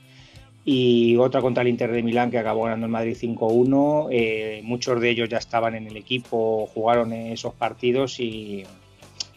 Y 0.62 1.16
otra 1.16 1.40
contra 1.40 1.62
el 1.62 1.68
Inter 1.68 1.90
de 1.90 2.02
Milán, 2.02 2.30
que 2.30 2.38
acabó 2.38 2.64
ganando 2.64 2.84
el 2.86 2.92
Madrid 2.92 3.16
5-1. 3.18 4.08
Eh, 4.12 4.60
muchos 4.64 5.00
de 5.00 5.10
ellos 5.10 5.30
ya 5.30 5.38
estaban 5.38 5.74
en 5.74 5.86
el 5.86 5.96
equipo, 5.96 6.68
jugaron 6.74 7.14
esos 7.14 7.54
partidos 7.54 8.20
y, 8.20 8.64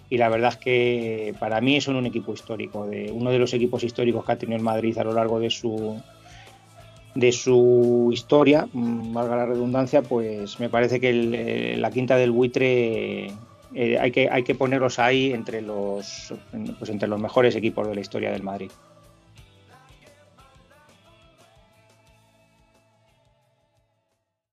y 0.09 0.17
la 0.17 0.27
verdad 0.27 0.51
es 0.51 0.57
que 0.57 1.35
para 1.39 1.61
mí 1.61 1.79
son 1.79 1.95
un 1.95 2.05
equipo 2.05 2.33
histórico, 2.33 2.85
de 2.85 3.11
uno 3.11 3.31
de 3.31 3.39
los 3.39 3.53
equipos 3.53 3.83
históricos 3.83 4.25
que 4.25 4.31
ha 4.33 4.37
tenido 4.37 4.57
el 4.57 4.63
Madrid 4.63 4.97
a 4.97 5.05
lo 5.05 5.13
largo 5.13 5.39
de 5.39 5.49
su 5.49 5.99
de 7.15 7.31
su 7.31 8.09
historia, 8.11 8.67
mm, 8.71 9.13
valga 9.13 9.37
la 9.37 9.45
redundancia, 9.45 10.01
pues 10.01 10.59
me 10.59 10.69
parece 10.69 10.99
que 10.99 11.09
el, 11.09 11.33
eh, 11.33 11.77
la 11.77 11.89
quinta 11.89 12.17
del 12.17 12.31
buitre 12.31 13.27
eh, 13.73 13.97
hay, 13.99 14.11
que, 14.11 14.29
hay 14.29 14.43
que 14.43 14.53
ponerlos 14.53 14.99
ahí 14.99 15.31
entre 15.31 15.61
los, 15.61 16.33
pues 16.77 16.89
entre 16.91 17.07
los 17.07 17.19
mejores 17.19 17.55
equipos 17.55 17.87
de 17.87 17.95
la 17.95 18.01
historia 18.01 18.31
del 18.31 18.43
Madrid. 18.43 18.69